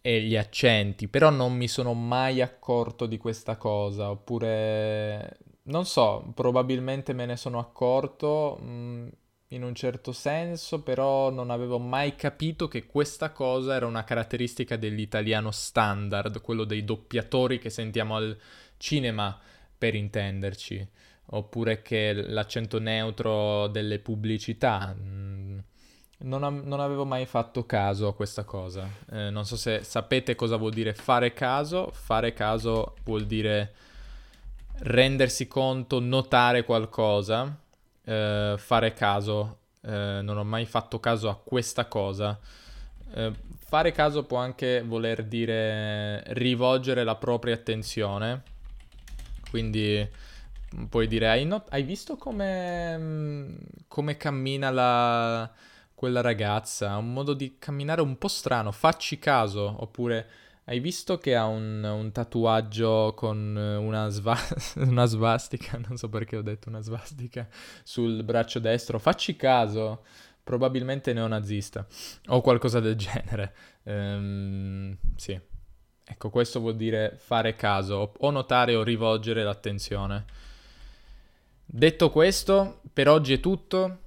e 0.00 0.20
gli 0.22 0.36
accenti, 0.36 1.08
però 1.08 1.30
non 1.30 1.54
mi 1.54 1.68
sono 1.68 1.94
mai 1.94 2.40
accorto 2.40 3.06
di 3.06 3.18
questa 3.18 3.56
cosa, 3.56 4.10
oppure 4.10 5.38
non 5.64 5.84
so, 5.84 6.30
probabilmente 6.34 7.12
me 7.12 7.26
ne 7.26 7.36
sono 7.36 7.58
accorto 7.58 8.58
mh, 8.60 8.66
mm, 8.66 9.08
in 9.48 9.62
un 9.62 9.74
certo 9.74 10.12
senso, 10.12 10.82
però 10.82 11.30
non 11.30 11.50
avevo 11.50 11.78
mai 11.78 12.14
capito 12.16 12.68
che 12.68 12.86
questa 12.86 13.32
cosa 13.32 13.74
era 13.74 13.86
una 13.86 14.04
caratteristica 14.04 14.76
dell'italiano 14.76 15.50
standard, 15.50 16.40
quello 16.42 16.64
dei 16.64 16.84
doppiatori 16.84 17.58
che 17.58 17.70
sentiamo 17.70 18.16
al 18.16 18.38
cinema, 18.76 19.38
per 19.76 19.94
intenderci, 19.94 20.86
oppure 21.26 21.82
che 21.82 22.12
l'accento 22.12 22.78
neutro 22.78 23.68
delle 23.68 23.98
pubblicità. 24.00 24.94
Mh, 24.94 25.02
mm, 25.02 25.58
non, 26.20 26.42
a- 26.42 26.48
non, 26.48 26.80
avevo 26.80 27.04
mai 27.04 27.26
fatto 27.26 27.64
caso 27.64 28.08
a 28.08 28.14
questa 28.14 28.44
cosa. 28.44 28.88
Eh, 29.10 29.30
non 29.30 29.44
so 29.44 29.56
se 29.56 29.82
sapete 29.84 30.34
cosa 30.34 30.56
vuol 30.56 30.72
dire 30.72 30.94
fare 30.94 31.32
caso. 31.32 31.90
Fare 31.92 32.32
caso 32.32 32.96
vuol 33.04 33.26
dire 33.26 33.74
rendersi 34.80 35.46
conto, 35.46 36.00
notare 36.00 36.64
qualcosa. 36.64 37.56
Eh, 38.04 38.54
fare 38.58 38.92
caso. 38.94 39.58
Eh, 39.82 40.20
non 40.22 40.38
ho 40.38 40.44
mai 40.44 40.66
fatto 40.66 40.98
caso 40.98 41.28
a 41.28 41.36
questa 41.36 41.86
cosa. 41.86 42.38
Eh, 43.14 43.32
fare 43.56 43.92
caso 43.92 44.24
può 44.24 44.38
anche 44.38 44.82
voler 44.82 45.24
dire 45.24 46.22
rivolgere 46.34 47.04
la 47.04 47.14
propria 47.14 47.54
attenzione. 47.54 48.42
Quindi 49.50 50.06
puoi 50.88 51.06
dire: 51.06 51.28
Hai, 51.28 51.44
not- 51.44 51.68
hai 51.70 51.82
visto 51.84 52.16
come, 52.16 52.98
mm, 52.98 53.56
come 53.86 54.16
cammina 54.16 54.70
la 54.70 55.50
quella 55.98 56.20
ragazza, 56.20 56.92
ha 56.92 56.96
un 56.96 57.12
modo 57.12 57.34
di 57.34 57.56
camminare 57.58 58.00
un 58.00 58.16
po' 58.18 58.28
strano, 58.28 58.70
facci 58.70 59.18
caso, 59.18 59.74
oppure 59.82 60.28
hai 60.66 60.78
visto 60.78 61.18
che 61.18 61.34
ha 61.34 61.46
un, 61.46 61.82
un 61.82 62.12
tatuaggio 62.12 63.14
con 63.16 63.56
una, 63.56 64.08
sva- 64.08 64.38
una, 64.86 65.06
svastica, 65.06 65.76
non 65.88 65.96
so 65.96 66.08
perché 66.08 66.36
ho 66.36 66.42
detto 66.42 66.68
una 66.68 66.78
svastica, 66.82 67.48
sul 67.82 68.22
braccio 68.22 68.60
destro, 68.60 69.00
facci 69.00 69.34
caso, 69.34 70.04
probabilmente 70.44 71.12
neonazista 71.12 71.84
o 72.28 72.42
qualcosa 72.42 72.78
del 72.78 72.94
genere. 72.94 73.52
Ehm, 73.82 74.96
sì, 75.16 75.36
ecco, 76.04 76.30
questo 76.30 76.60
vuol 76.60 76.76
dire 76.76 77.16
fare 77.16 77.56
caso, 77.56 78.12
o 78.16 78.30
notare 78.30 78.76
o 78.76 78.84
rivolgere 78.84 79.42
l'attenzione. 79.42 80.26
Detto 81.64 82.10
questo, 82.10 82.82
per 82.92 83.08
oggi 83.08 83.32
è 83.32 83.40
tutto. 83.40 84.06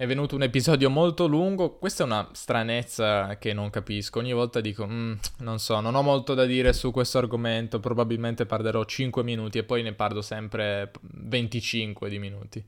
È 0.00 0.06
venuto 0.06 0.34
un 0.34 0.42
episodio 0.42 0.88
molto 0.88 1.26
lungo, 1.26 1.76
questa 1.76 2.04
è 2.04 2.06
una 2.06 2.26
stranezza 2.32 3.36
che 3.36 3.52
non 3.52 3.68
capisco, 3.68 4.18
ogni 4.18 4.32
volta 4.32 4.62
dico, 4.62 4.86
mm, 4.86 5.12
non 5.40 5.58
so, 5.58 5.78
non 5.80 5.94
ho 5.94 6.00
molto 6.00 6.32
da 6.32 6.46
dire 6.46 6.72
su 6.72 6.90
questo 6.90 7.18
argomento, 7.18 7.80
probabilmente 7.80 8.46
parlerò 8.46 8.82
5 8.82 9.22
minuti 9.22 9.58
e 9.58 9.62
poi 9.62 9.82
ne 9.82 9.92
parlo 9.92 10.22
sempre 10.22 10.90
25 11.02 12.08
di 12.08 12.18
minuti, 12.18 12.64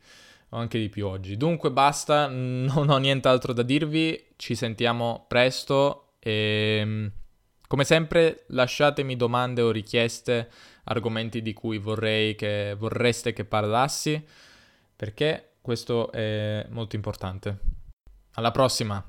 o 0.50 0.58
anche 0.58 0.78
di 0.78 0.90
più 0.90 1.06
oggi. 1.06 1.38
Dunque 1.38 1.70
basta, 1.70 2.26
non 2.28 2.90
ho 2.90 2.98
nient'altro 2.98 3.54
da 3.54 3.62
dirvi, 3.62 4.26
ci 4.36 4.54
sentiamo 4.54 5.24
presto 5.26 6.16
e 6.18 6.82
mm, 6.84 7.06
come 7.66 7.84
sempre 7.84 8.44
lasciatemi 8.48 9.16
domande 9.16 9.62
o 9.62 9.70
richieste, 9.70 10.50
argomenti 10.84 11.40
di 11.40 11.54
cui 11.54 11.78
vorrei 11.78 12.34
che, 12.34 12.76
vorreste 12.78 13.32
che 13.32 13.46
parlassi, 13.46 14.22
perché 14.94 15.51
questo 15.62 16.10
è 16.12 16.66
molto 16.68 16.96
importante. 16.96 17.58
Alla 18.32 18.50
prossima! 18.50 19.02